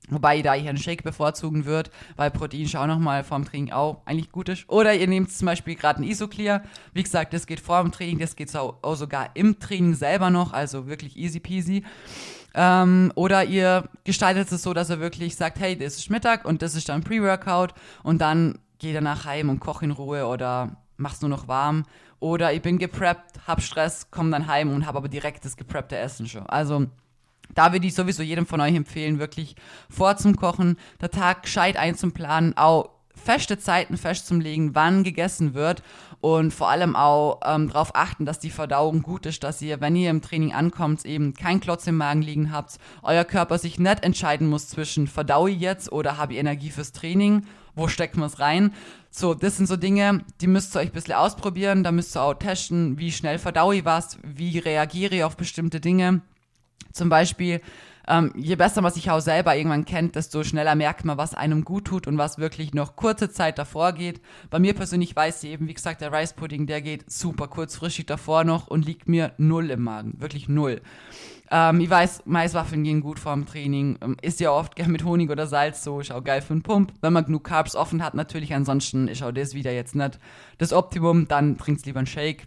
Wobei 0.09 0.43
da 0.43 0.57
ich 0.57 0.69
einen 0.69 0.79
Shake 0.79 1.05
bevorzugen 1.05 1.67
würde, 1.67 1.91
weil 2.17 2.31
Protein 2.31 2.67
schon 2.67 2.89
nochmal 2.89 3.23
vorm 3.23 3.45
Training 3.45 3.73
auch 3.73 4.03
eigentlich 4.07 4.33
gut 4.33 4.49
ist. 4.49 4.69
Oder 4.69 4.95
ihr 4.95 5.07
nehmt 5.07 5.31
zum 5.31 5.47
Beispiel 5.47 5.77
gerade 5.77 6.01
ein 6.01 6.05
Isoclear. 6.05 6.63
Wie 6.93 7.03
gesagt, 7.03 7.33
das 7.33 7.47
geht 7.47 7.61
vor 7.61 7.83
dem 7.83 7.93
Training, 7.93 8.19
das 8.19 8.35
geht 8.35 8.55
auch, 8.57 8.79
auch 8.83 8.97
sogar 8.97 9.31
im 9.35 9.61
Training 9.61 9.95
selber 9.95 10.31
noch, 10.31 10.53
also 10.53 10.87
wirklich 10.89 11.17
easy 11.17 11.39
peasy. 11.39 11.85
Ähm, 12.55 13.13
oder 13.15 13.45
ihr 13.45 13.89
gestaltet 14.05 14.51
es 14.51 14.63
so, 14.63 14.75
dass 14.75 14.91
ihr 14.91 15.01
wirklich 15.01 15.37
sagt, 15.37 15.61
hey, 15.61 15.77
das 15.77 15.97
ist 15.97 16.11
Mittag 16.11 16.45
und 16.45 16.63
das 16.63 16.75
ist 16.75 16.89
dann 16.89 17.05
Pre-Workout 17.05 17.75
und 18.03 18.21
dann 18.21 18.59
geht 18.79 18.97
danach 18.97 19.25
heim 19.27 19.51
und 19.51 19.61
koch 19.61 19.83
in 19.83 19.93
Ruhe 19.93 20.27
oder 20.27 20.77
mach's 20.97 21.21
nur 21.21 21.29
noch 21.29 21.47
warm. 21.47 21.85
Oder 22.19 22.53
ich 22.53 22.61
bin 22.63 22.79
gepreppt, 22.79 23.47
hab 23.47 23.63
Stress, 23.63 24.09
komm 24.11 24.31
dann 24.31 24.47
heim 24.47 24.73
und 24.75 24.87
hab 24.87 24.97
aber 24.97 25.09
direkt 25.09 25.45
das 25.45 25.57
gepreppte 25.57 25.97
Essen 25.97 26.27
schon. 26.27 26.47
Also 26.47 26.87
da 27.55 27.73
würde 27.73 27.87
ich 27.87 27.95
sowieso 27.95 28.23
jedem 28.23 28.47
von 28.47 28.61
euch 28.61 28.75
empfehlen, 28.75 29.19
wirklich 29.19 29.57
vor 29.89 30.17
zum 30.17 30.37
Kochen, 30.37 30.77
der 31.01 31.11
Tag 31.11 31.43
gescheit 31.43 31.77
einzuplanen, 31.77 32.57
auch 32.57 32.91
feste 33.21 33.59
Zeiten 33.59 33.97
festzulegen, 33.97 34.75
wann 34.75 35.05
gegessen 35.05 35.55
wird. 35.55 35.83
Und 36.21 36.53
vor 36.53 36.69
allem 36.69 36.97
auch 36.97 37.41
ähm, 37.45 37.69
darauf 37.69 37.95
achten, 37.95 38.27
dass 38.27 38.39
die 38.39 38.51
Verdauung 38.51 39.01
gut 39.01 39.25
ist, 39.25 39.43
dass 39.43 39.63
ihr, 39.63 39.81
wenn 39.81 39.97
ihr 39.97 40.11
im 40.11 40.21
Training 40.21 40.53
ankommt, 40.53 41.07
eben 41.07 41.33
kein 41.33 41.61
Klotz 41.61 41.87
im 41.87 41.97
Magen 41.97 42.21
liegen 42.21 42.53
habt, 42.53 42.77
euer 43.03 43.25
Körper 43.25 43.57
sich 43.57 43.79
nicht 43.79 44.05
entscheiden 44.05 44.47
muss 44.47 44.69
zwischen 44.69 45.07
verdaue 45.07 45.51
ich 45.51 45.61
jetzt 45.61 45.91
oder 45.93 46.19
habe 46.19 46.35
ich 46.35 46.39
Energie 46.39 46.71
fürs 46.71 46.93
Training, 46.93 47.47
wo 47.75 47.89
steckt 47.89 48.17
man 48.17 48.27
es 48.27 48.39
rein. 48.39 48.75
So, 49.11 49.33
das 49.33 49.57
sind 49.57 49.67
so 49.67 49.77
Dinge, 49.77 50.23
die 50.43 50.47
müsst 50.47 50.77
ihr 50.77 50.81
euch 50.81 50.89
ein 50.89 50.93
bisschen 50.93 51.15
ausprobieren, 51.15 51.85
da 51.85 51.91
müsst 51.91 52.15
ihr 52.15 52.23
auch 52.23 52.35
testen, 52.35 52.99
wie 52.99 53.13
schnell 53.13 53.39
verdaue 53.39 53.77
ich 53.77 53.85
was, 53.87 54.19
wie 54.23 54.59
reagiere 54.59 55.15
ich 55.15 55.25
auf 55.25 55.39
bestimmte 55.39 55.81
Dinge 55.81 56.21
zum 56.93 57.09
Beispiel, 57.09 57.61
ähm, 58.09 58.33
je 58.35 58.57
besser 58.57 58.81
man 58.81 58.93
sich 58.93 59.11
auch 59.11 59.21
selber 59.21 59.57
irgendwann 59.57 59.85
kennt, 59.85 60.17
desto 60.17 60.43
schneller 60.43 60.75
merkt 60.75 61.05
man, 61.05 61.19
was 61.19 61.35
einem 61.35 61.65
gut 61.65 61.85
tut 61.85 62.07
und 62.07 62.19
was 62.19 62.39
wirklich 62.39 62.75
noch 62.75 62.97
kurze 62.97 63.31
Zeit 63.31 63.59
davor 63.59 63.93
geht. 63.93 64.21
Bei 64.51 64.59
mir 64.59 64.75
persönlich 64.75 65.15
weiß 65.15 65.45
ich 65.45 65.51
eben, 65.51 65.69
wie 65.69 65.75
gesagt, 65.75 66.01
der 66.01 66.13
Rice 66.13 66.33
Pudding, 66.33 66.67
der 66.67 66.83
geht 66.83 67.11
super 67.11 67.47
kurzfristig 67.47 68.07
davor 68.07 68.45
noch 68.45 68.67
und 68.67 68.85
liegt 68.85 69.09
mir 69.09 69.33
null 69.39 69.71
im 69.71 69.83
Magen. 69.83 70.15
Wirklich 70.19 70.49
null. 70.49 70.81
Ähm, 71.53 71.81
ich 71.81 71.91
weiß, 71.91 72.23
Maiswaffeln 72.27 72.85
gehen 72.85 73.01
gut 73.01 73.19
vorm 73.19 73.47
Training. 73.47 73.99
Ähm, 74.01 74.17
ist 74.23 74.41
ja 74.41 74.51
oft 74.51 74.77
gern 74.77 74.91
mit 74.91 75.05
Honig 75.05 75.31
oder 75.31 75.47
Salz 75.47 75.85
so. 75.85 76.01
Ist 76.01 76.13
auch 76.13 76.25
geil 76.25 76.43
für 76.43 76.53
einen 76.53 76.63
Pump. 76.63 76.93
Wenn 77.01 77.13
man 77.13 77.25
genug 77.25 77.45
Carbs 77.45 77.77
offen 77.77 78.03
hat, 78.03 78.15
natürlich. 78.15 78.55
Ansonsten 78.55 79.09
ist 79.09 79.23
auch 79.23 79.33
das 79.33 79.55
wieder 79.55 79.73
jetzt 79.73 79.95
nicht 79.95 80.19
das 80.59 80.73
Optimum. 80.73 81.29
Dann 81.29 81.59
trinkt 81.59 81.85
lieber 81.87 81.99
einen 81.99 82.07
Shake. 82.07 82.47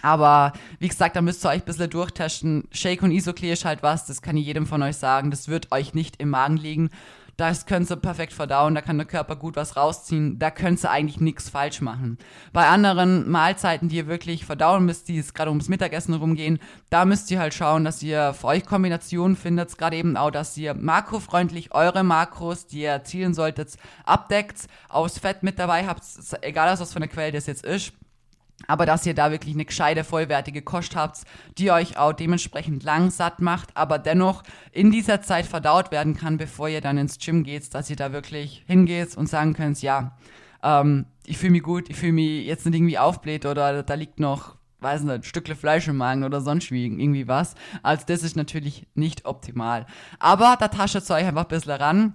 Aber 0.00 0.52
wie 0.78 0.88
gesagt, 0.88 1.16
da 1.16 1.20
müsst 1.20 1.44
ihr 1.44 1.50
euch 1.50 1.62
ein 1.62 1.66
bisschen 1.66 1.90
durchtesten. 1.90 2.68
Shake 2.72 3.02
und 3.02 3.12
Isoclear 3.12 3.52
ist 3.52 3.64
halt 3.64 3.82
was, 3.82 4.06
das 4.06 4.22
kann 4.22 4.36
ich 4.36 4.46
jedem 4.46 4.66
von 4.66 4.82
euch 4.82 4.96
sagen. 4.96 5.30
Das 5.30 5.48
wird 5.48 5.70
euch 5.70 5.94
nicht 5.94 6.20
im 6.20 6.30
Magen 6.30 6.56
liegen. 6.56 6.90
Das 7.38 7.64
könnt 7.64 7.90
ihr 7.90 7.96
perfekt 7.96 8.34
verdauen, 8.34 8.74
da 8.74 8.82
kann 8.82 8.98
der 8.98 9.06
Körper 9.06 9.36
gut 9.36 9.56
was 9.56 9.76
rausziehen. 9.76 10.38
Da 10.38 10.50
könnt 10.50 10.84
ihr 10.84 10.90
eigentlich 10.90 11.18
nichts 11.18 11.48
falsch 11.48 11.80
machen. 11.80 12.18
Bei 12.52 12.68
anderen 12.68 13.28
Mahlzeiten, 13.30 13.88
die 13.88 13.96
ihr 13.96 14.06
wirklich 14.06 14.44
verdauen 14.44 14.84
müsst, 14.84 15.08
die 15.08 15.18
es 15.18 15.32
gerade 15.32 15.50
ums 15.50 15.68
Mittagessen 15.68 16.12
rumgehen, 16.14 16.58
da 16.90 17.06
müsst 17.06 17.30
ihr 17.30 17.40
halt 17.40 17.54
schauen, 17.54 17.84
dass 17.84 18.02
ihr 18.02 18.34
für 18.34 18.48
euch 18.48 18.66
Kombinationen 18.66 19.36
findet. 19.36 19.76
Gerade 19.78 19.96
eben 19.96 20.16
auch, 20.18 20.30
dass 20.30 20.56
ihr 20.58 20.74
makrofreundlich 20.74 21.72
eure 21.72 22.04
Makros, 22.04 22.66
die 22.66 22.82
ihr 22.82 22.90
erzielen 22.90 23.32
solltet, 23.32 23.76
abdeckt, 24.04 24.66
aus 24.88 25.18
Fett 25.18 25.42
mit 25.42 25.58
dabei 25.58 25.86
habt, 25.86 26.04
egal 26.42 26.78
was 26.78 26.92
von 26.92 27.00
der 27.00 27.10
Quelle 27.10 27.32
das 27.32 27.46
jetzt 27.46 27.64
ist 27.64 27.94
aber 28.66 28.86
dass 28.86 29.06
ihr 29.06 29.14
da 29.14 29.30
wirklich 29.30 29.54
eine 29.54 29.64
gescheite, 29.64 30.04
vollwertige 30.04 30.62
Kost 30.62 30.96
habt, 30.96 31.22
die 31.58 31.70
euch 31.70 31.96
auch 31.96 32.12
dementsprechend 32.12 32.82
lang 32.84 33.10
satt 33.10 33.40
macht, 33.40 33.76
aber 33.76 33.98
dennoch 33.98 34.42
in 34.70 34.90
dieser 34.90 35.22
Zeit 35.22 35.46
verdaut 35.46 35.90
werden 35.90 36.14
kann, 36.14 36.38
bevor 36.38 36.68
ihr 36.68 36.80
dann 36.80 36.98
ins 36.98 37.18
Gym 37.18 37.44
geht, 37.44 37.74
dass 37.74 37.90
ihr 37.90 37.96
da 37.96 38.12
wirklich 38.12 38.64
hingeht 38.66 39.16
und 39.16 39.28
sagen 39.28 39.54
könnt, 39.54 39.82
ja, 39.82 40.16
ähm, 40.62 41.06
ich 41.26 41.38
fühle 41.38 41.52
mich 41.52 41.62
gut, 41.62 41.88
ich 41.90 41.96
fühle 41.96 42.12
mich 42.12 42.46
jetzt 42.46 42.66
nicht 42.66 42.74
irgendwie 42.74 42.98
aufbläht 42.98 43.46
oder 43.46 43.82
da 43.82 43.94
liegt 43.94 44.20
noch, 44.20 44.56
weiß 44.80 45.02
nicht, 45.02 45.12
ein 45.12 45.22
Stückle 45.22 45.54
Fleisch 45.54 45.88
im 45.88 45.96
Magen 45.96 46.24
oder 46.24 46.40
sonst 46.40 46.70
wie, 46.70 46.86
irgendwie 46.86 47.28
was. 47.28 47.54
Also 47.82 48.04
das 48.06 48.22
ist 48.22 48.36
natürlich 48.36 48.86
nicht 48.94 49.24
optimal. 49.24 49.86
Aber 50.18 50.56
da 50.58 50.68
tascht 50.68 50.96
euch 50.96 51.24
einfach 51.24 51.42
ein 51.42 51.48
bisschen 51.48 51.72
ran 51.72 52.14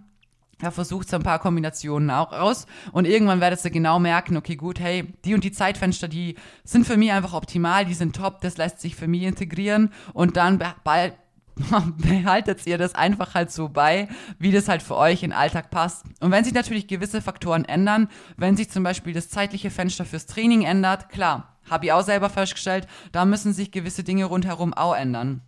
er 0.62 0.72
versucht 0.72 1.10
so 1.10 1.18
ein 1.18 1.24
paar 1.24 1.40
Kombinationen 1.40 2.10
auch 2.10 2.32
aus 2.32 2.66
und 2.92 3.06
irgendwann 3.06 3.42
werdet 3.42 3.64
ihr 3.64 3.72
genau 3.72 4.00
merken, 4.00 4.38
okay, 4.38 4.56
gut, 4.56 4.80
hey, 4.80 5.14
die 5.24 5.34
und 5.34 5.44
die 5.44 5.52
Zeitfenster, 5.52 6.08
die 6.08 6.36
sind 6.64 6.86
für 6.86 6.98
mich 6.98 7.12
einfach 7.12 7.34
optimal, 7.34 7.86
die 7.86 7.94
sind 7.94 8.16
top, 8.16 8.42
das 8.42 8.58
lässt 8.58 8.82
sich 8.82 8.96
für 8.96 9.08
mich 9.08 9.24
integrieren 9.24 9.92
und 10.14 10.38
dann 10.38 10.60
bald 10.84 11.14
behaltet 11.98 12.66
ihr 12.68 12.78
das 12.78 12.96
einfach 12.96 13.34
halt 13.34 13.52
so 13.52 13.70
bei, 13.70 14.08
wie 14.40 14.52
das 14.52 14.68
halt 14.68 14.84
für 14.84 14.96
euch 14.96 15.24
in 15.24 15.34
Alltag 15.34 15.72
passt. 15.72 16.06
Und 16.20 16.32
wenn 16.32 16.44
sich 16.44 16.54
natürlich 16.54 16.88
gewisse 16.88 17.22
Faktoren 17.22 17.66
ändern, 17.66 18.10
wenn 18.36 18.56
sich 18.56 18.70
zum 18.70 18.84
Beispiel 18.84 19.14
das 19.14 19.30
zeitliche 19.30 19.72
Fenster 19.72 20.06
fürs 20.06 20.28
Training 20.28 20.64
ändert, 20.64 21.10
klar, 21.10 21.58
habe 21.70 21.86
ich 21.86 21.92
auch 21.92 22.04
selber 22.04 22.30
festgestellt, 22.30 22.88
da 23.12 23.26
müssen 23.26 23.54
sich 23.54 23.72
gewisse 23.72 24.04
Dinge 24.04 24.26
rundherum 24.26 24.74
auch 24.74 24.96
ändern. 24.96 25.42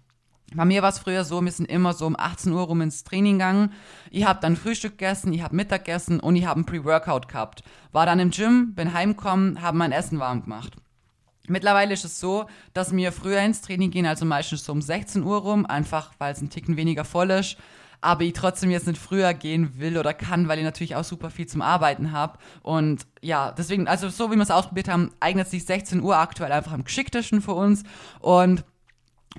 Bei 0.56 0.66
mir 0.66 0.82
war 0.82 0.90
es 0.90 1.00
früher 1.00 1.24
so, 1.24 1.42
wir 1.42 1.52
sind 1.52 1.70
immer 1.70 1.94
so 1.94 2.08
um 2.08 2.16
18 2.18 2.52
Uhr 2.52 2.64
rum 2.64 2.82
ins 2.82 3.04
Training 3.04 3.34
gegangen. 3.34 3.72
Ich 4.10 4.26
habe 4.26 4.40
dann 4.42 4.56
Frühstück 4.56 4.98
gegessen, 4.98 5.32
ich 5.32 5.44
habe 5.44 5.56
Mittag 5.56 5.86
gegessen 5.86 6.20
und 6.20 6.36
ich 6.36 6.46
habe 6.46 6.60
ein 6.60 6.66
Pre-Workout 6.66 7.28
gehabt. 7.28 7.64
War 7.92 8.06
dann 8.06 8.20
im 8.20 8.32
Gym, 8.32 8.74
bin 8.74 8.94
heimgekommen, 8.94 9.62
habe 9.62 9.78
mein 9.78 9.92
Essen 9.92 10.20
warm 10.20 10.42
gemacht. 10.42 10.76
Mittlerweile 11.48 11.94
ist 11.94 12.06
es 12.06 12.20
so, 12.20 12.46
dass 12.74 12.96
wir 12.96 13.12
früher 13.12 13.42
ins 13.42 13.62
Training 13.62 13.92
gehen, 13.92 14.06
also 14.06 14.26
meistens 14.26 14.66
so 14.66 14.72
um 14.72 14.82
16 14.82 15.24
Uhr 15.24 15.38
rum, 15.38 15.66
einfach 15.66 16.14
weil 16.18 16.34
es 16.34 16.42
ein 16.42 16.50
Ticken 16.50 16.78
weniger 16.78 17.06
voll 17.06 17.32
ist. 17.32 17.58
Aber 18.02 18.24
ich 18.24 18.34
trotzdem 18.34 18.72
jetzt 18.72 18.88
nicht 18.88 19.00
früher 19.00 19.34
gehen 19.34 19.78
will 19.78 19.98
oder 19.98 20.14
kann, 20.14 20.48
weil 20.48 20.58
ich 20.58 20.64
natürlich 20.64 20.96
auch 20.96 21.04
super 21.04 21.30
viel 21.30 21.48
zum 21.48 21.62
Arbeiten 21.62 22.12
habe. 22.14 22.38
Und 22.62 23.06
ja, 23.22 23.52
deswegen, 23.52 23.88
also 23.88 24.08
so 24.10 24.32
wie 24.32 24.36
wir 24.36 24.44
es 24.44 24.52
ausprobiert 24.52 24.88
haben, 24.88 25.12
eignet 25.20 25.50
sich 25.50 25.66
16 25.66 26.02
Uhr 26.02 26.18
aktuell 26.18 26.52
einfach 26.54 26.72
am 26.72 26.86
geschicktesten 26.86 27.42
für 27.42 27.54
uns. 27.54 27.84
Und 28.20 28.64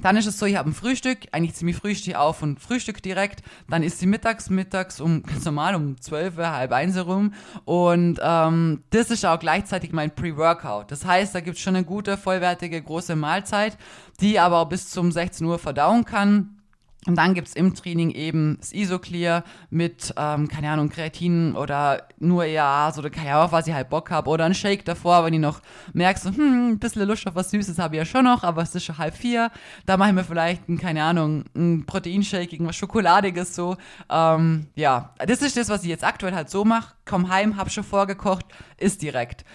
dann 0.00 0.16
ist 0.16 0.26
es 0.26 0.38
so, 0.38 0.46
ich 0.46 0.57
habe 0.57 0.70
ein 0.70 0.74
Frühstück, 0.74 1.18
eigentlich 1.33 1.55
ziemlich 1.55 1.76
früh 1.76 1.94
stehe 1.94 2.18
auf 2.18 2.42
und 2.42 2.61
Frühstück 2.61 3.03
direkt. 3.03 3.42
Dann 3.68 3.83
ist 3.83 3.98
sie 3.98 4.07
mittags, 4.07 4.48
mittags 4.48 5.00
um 5.00 5.22
ganz 5.26 5.44
normal 5.44 5.74
um 5.74 6.00
12, 6.00 6.37
halb 6.37 6.72
eins 6.72 6.94
herum. 6.94 7.35
Und 7.64 8.20
ähm, 8.22 8.83
das 8.90 9.11
ist 9.11 9.26
auch 9.26 9.38
gleichzeitig 9.38 9.92
mein 9.92 10.14
Pre-Workout. 10.14 10.90
Das 10.90 11.05
heißt, 11.05 11.35
da 11.35 11.40
gibt 11.40 11.57
es 11.57 11.62
schon 11.62 11.76
eine 11.76 11.85
gute, 11.85 12.16
vollwertige, 12.16 12.81
große 12.81 13.16
Mahlzeit, 13.16 13.76
die 14.20 14.38
aber 14.38 14.61
auch 14.61 14.68
bis 14.68 14.90
zum 14.90 15.11
16 15.12 15.46
Uhr 15.46 15.59
verdauen 15.59 16.05
kann. 16.05 16.60
Und 17.06 17.16
dann 17.16 17.32
gibt's 17.32 17.54
im 17.54 17.74
Training 17.74 18.10
eben 18.10 18.58
das 18.60 18.72
Isoclear 18.72 19.42
mit, 19.70 20.12
ähm, 20.18 20.48
keine 20.48 20.70
Ahnung, 20.70 20.90
Kreatin 20.90 21.56
oder 21.56 22.08
nur 22.18 22.44
EAAs 22.44 22.98
oder 22.98 23.08
keine 23.08 23.34
Ahnung, 23.34 23.52
was 23.52 23.66
ich 23.66 23.72
halt 23.72 23.88
Bock 23.88 24.10
habe. 24.10 24.28
Oder 24.28 24.44
ein 24.44 24.54
Shake 24.54 24.84
davor, 24.84 25.24
wenn 25.24 25.32
ich 25.32 25.40
noch 25.40 25.62
merkst, 25.94 26.24
so, 26.24 26.30
hm, 26.30 26.72
ein 26.72 26.78
bisschen 26.78 27.08
Lust 27.08 27.26
auf 27.26 27.34
was 27.34 27.50
Süßes 27.50 27.78
habe 27.78 27.94
ich 27.94 28.00
ja 28.00 28.04
schon 28.04 28.24
noch, 28.24 28.44
aber 28.44 28.60
es 28.60 28.74
ist 28.74 28.84
schon 28.84 28.98
halb 28.98 29.16
vier. 29.16 29.50
Da 29.86 29.96
mache 29.96 30.10
ich 30.10 30.14
mir 30.14 30.24
vielleicht, 30.24 30.68
ein, 30.68 30.76
keine 30.76 31.02
Ahnung, 31.02 31.44
ein 31.56 31.86
Proteinshake, 31.86 32.52
irgendwas 32.52 32.76
Schokoladiges 32.76 33.54
so. 33.54 33.78
Ähm, 34.10 34.66
ja, 34.74 35.14
das 35.26 35.40
ist 35.40 35.56
das, 35.56 35.70
was 35.70 35.82
ich 35.84 35.88
jetzt 35.88 36.04
aktuell 36.04 36.34
halt 36.34 36.50
so 36.50 36.66
mache. 36.66 36.94
Komm 37.06 37.30
heim, 37.30 37.56
hab 37.56 37.70
schon 37.70 37.84
vorgekocht, 37.84 38.44
ist 38.76 39.00
direkt. 39.00 39.46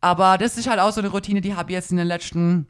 Aber 0.00 0.38
das 0.38 0.56
ist 0.56 0.68
halt 0.68 0.80
auch 0.80 0.92
so 0.92 1.00
eine 1.00 1.10
Routine, 1.10 1.40
die 1.40 1.54
habe 1.54 1.70
ich 1.70 1.74
jetzt 1.74 1.92
in 1.92 1.98
den 1.98 2.08
letzten 2.08 2.66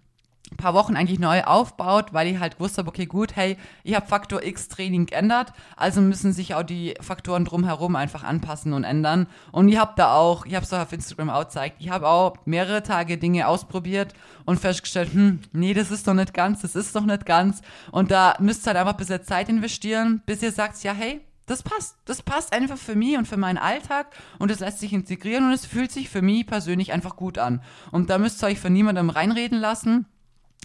paar 0.57 0.75
Wochen 0.75 0.97
eigentlich 0.97 1.19
neu 1.19 1.43
aufbaut, 1.45 2.13
weil 2.13 2.29
ich 2.29 2.39
halt 2.39 2.57
gewusst 2.57 2.79
habe, 2.79 2.89
okay, 2.89 3.07
gut, 3.07 3.37
hey, 3.37 3.57
ich 3.83 3.95
habe 3.95 4.07
Faktor 4.07 4.43
X 4.43 4.69
Training 4.69 5.07
geändert, 5.07 5.53
also 5.77 6.01
müssen 6.01 6.33
sich 6.33 6.55
auch 6.55 6.63
die 6.63 6.95
Faktoren 7.01 7.45
drumherum 7.45 7.97
einfach 7.97 8.25
anpassen 8.25 8.73
und 8.73 8.85
ändern. 8.85 9.27
Und 9.53 9.69
ich 9.69 9.79
habe 9.79 9.93
da 9.97 10.15
auch, 10.15 10.47
ich 10.47 10.55
habe 10.55 10.65
es 10.65 10.73
auch 10.73 10.81
auf 10.81 10.93
Instagram 10.93 11.31
auch 11.31 11.45
gezeigt, 11.45 11.77
ich 11.79 11.91
habe 11.91 12.09
auch 12.09 12.35
mehrere 12.45 12.83
Tage 12.83 13.19
Dinge 13.19 13.49
ausprobiert 13.49 14.15
und 14.45 14.61
festgestellt, 14.61 15.13
hm, 15.13 15.41
nee, 15.53 15.75
das 15.75 15.91
ist 15.91 16.07
doch 16.07 16.15
nicht 16.15 16.35
ganz, 16.35 16.63
das 16.63 16.75
ist 16.75 16.95
doch 16.95 17.05
nicht 17.05 17.27
ganz. 17.27 17.63
Und 17.93 18.11
da 18.11 18.37
müsst 18.41 18.67
ihr 18.67 18.69
halt 18.69 18.79
einfach 18.79 18.95
ein 18.95 18.99
bisschen 18.99 19.25
Zeit 19.25 19.49
investieren, 19.49 20.23
bis 20.27 20.43
ihr 20.43 20.53
sagt, 20.53 20.83
ja, 20.83 20.93
hey, 20.93 21.21
das 21.51 21.65
passt. 21.65 21.97
Das 22.05 22.23
passt 22.23 22.53
einfach 22.53 22.79
für 22.79 22.95
mich 22.95 23.19
und 23.19 23.27
für 23.27 23.37
meinen 23.37 23.59
Alltag 23.59 24.15
und 24.39 24.51
es 24.51 24.61
lässt 24.61 24.79
sich 24.79 24.93
integrieren 24.93 25.47
und 25.47 25.53
es 25.53 25.67
fühlt 25.67 25.91
sich 25.91 26.09
für 26.09 26.23
mich 26.23 26.47
persönlich 26.47 26.93
einfach 26.93 27.17
gut 27.17 27.39
an. 27.39 27.61
Und 27.91 28.09
da 28.09 28.19
müsst 28.19 28.43
ihr 28.43 28.47
euch 28.47 28.61
von 28.61 28.73
niemandem 28.73 29.11
reinreden 29.11 29.59
lassen. 29.59 30.07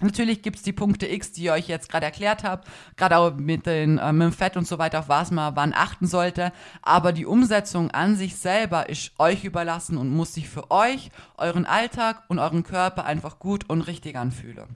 Natürlich 0.01 0.41
gibt 0.41 0.57
es 0.57 0.63
die 0.63 0.73
Punkte 0.73 1.07
X, 1.07 1.31
die 1.31 1.45
ich 1.45 1.51
euch 1.51 1.67
jetzt 1.69 1.89
gerade 1.89 2.05
erklärt 2.05 2.43
habe, 2.43 2.63
gerade 2.97 3.17
auch 3.17 3.33
mit, 3.33 3.65
den, 3.65 3.97
äh, 3.97 4.11
mit 4.11 4.25
dem 4.25 4.33
Fett 4.33 4.57
und 4.57 4.67
so 4.67 4.77
weiter, 4.77 4.99
auf 4.99 5.09
was 5.09 5.31
man 5.31 5.55
wann 5.55 5.73
achten 5.73 6.05
sollte. 6.05 6.51
Aber 6.81 7.13
die 7.13 7.25
Umsetzung 7.25 7.91
an 7.91 8.17
sich 8.17 8.35
selber 8.35 8.89
ist 8.89 9.13
euch 9.19 9.45
überlassen 9.45 9.97
und 9.97 10.09
muss 10.09 10.33
sich 10.33 10.49
für 10.49 10.69
euch, 10.69 11.11
euren 11.37 11.65
Alltag 11.65 12.23
und 12.27 12.39
euren 12.39 12.63
Körper 12.63 13.05
einfach 13.05 13.39
gut 13.39 13.69
und 13.69 13.81
richtig 13.83 14.17
anfühlen. 14.17 14.67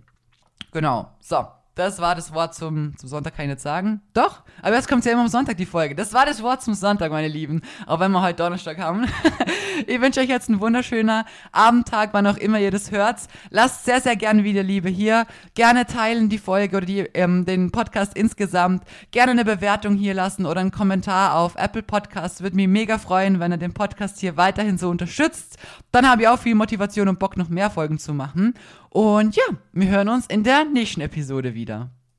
Genau. 0.72 1.12
So, 1.20 1.48
das 1.80 2.00
war 2.00 2.14
das 2.14 2.34
Wort 2.34 2.54
zum, 2.54 2.98
zum 2.98 3.08
Sonntag, 3.08 3.36
kann 3.36 3.46
ich 3.46 3.52
nicht 3.52 3.62
sagen. 3.62 4.02
Doch, 4.14 4.44
aber 4.62 4.76
jetzt 4.76 4.90
kommt 4.90 5.06
ja 5.06 5.14
immer 5.14 5.22
am 5.22 5.30
Sonntag 5.30 5.56
die 5.56 5.66
Folge. 5.66 5.96
Das 5.96 6.14
war 6.14 6.26
das 6.26 6.44
Wort 6.44 6.62
zum 6.62 6.74
Sonntag, 6.74 7.10
meine 7.10 7.30
Lieben. 7.30 7.62
Auch 7.88 8.02
wenn 8.02 8.12
wir 8.12 8.22
heute 8.22 8.44
Donnerstag 8.44 8.80
haben. 8.80 9.08
ich 9.88 10.02
wünsche 10.02 10.20
euch 10.20 10.28
jetzt 10.28 10.50
einen 10.50 10.60
wunderschönen 10.60 11.24
Abendtag, 11.54 12.10
wann 12.12 12.28
auch 12.28 12.36
immer 12.36 12.60
ihr 12.60 12.72
das 12.72 12.92
hört. 12.92 13.22
Lasst 13.50 13.86
sehr, 13.86 14.02
sehr 14.02 14.18
gerne 14.18 14.44
wieder 14.44 14.62
Liebe 14.62 14.90
hier. 14.90 15.26
Gerne 15.56 15.86
teilen 15.86 16.28
die 16.28 16.38
Folge 16.38 16.76
oder 16.76 16.86
die, 16.86 17.00
ähm, 17.14 17.46
den 17.46 17.72
Podcast 17.72 18.14
insgesamt. 18.16 18.84
Gerne 19.12 19.32
eine 19.32 19.46
Bewertung 19.46 19.96
hier 19.96 20.14
lassen 20.14 20.46
oder 20.46 20.60
einen 20.60 20.72
Kommentar 20.72 21.36
auf 21.36 21.56
Apple 21.56 21.84
Podcasts. 21.84 22.42
Würde 22.42 22.58
mich 22.58 22.68
mega 22.68 22.98
freuen, 22.98 23.40
wenn 23.40 23.54
ihr 23.54 23.58
den 23.58 23.74
Podcast 23.74 24.20
hier 24.20 24.36
weiterhin 24.36 24.78
so 24.78 24.90
unterstützt. 24.90 25.58
Dann 25.94 26.10
habe 26.10 26.24
ich 26.24 26.28
auch 26.28 26.40
viel 26.40 26.56
Motivation 26.56 27.08
und 27.08 27.20
Bock, 27.20 27.38
noch 27.38 27.48
mehr 27.48 27.70
Folgen 27.70 28.00
zu 28.00 28.14
machen. 28.14 28.54
Und 28.90 29.36
ja, 29.36 29.44
wir 29.72 29.90
hören 29.90 30.10
uns 30.10 30.26
in 30.28 30.44
der 30.44 30.66
nächsten 30.66 31.02
Episode 31.02 31.54
wieder. 31.54 31.92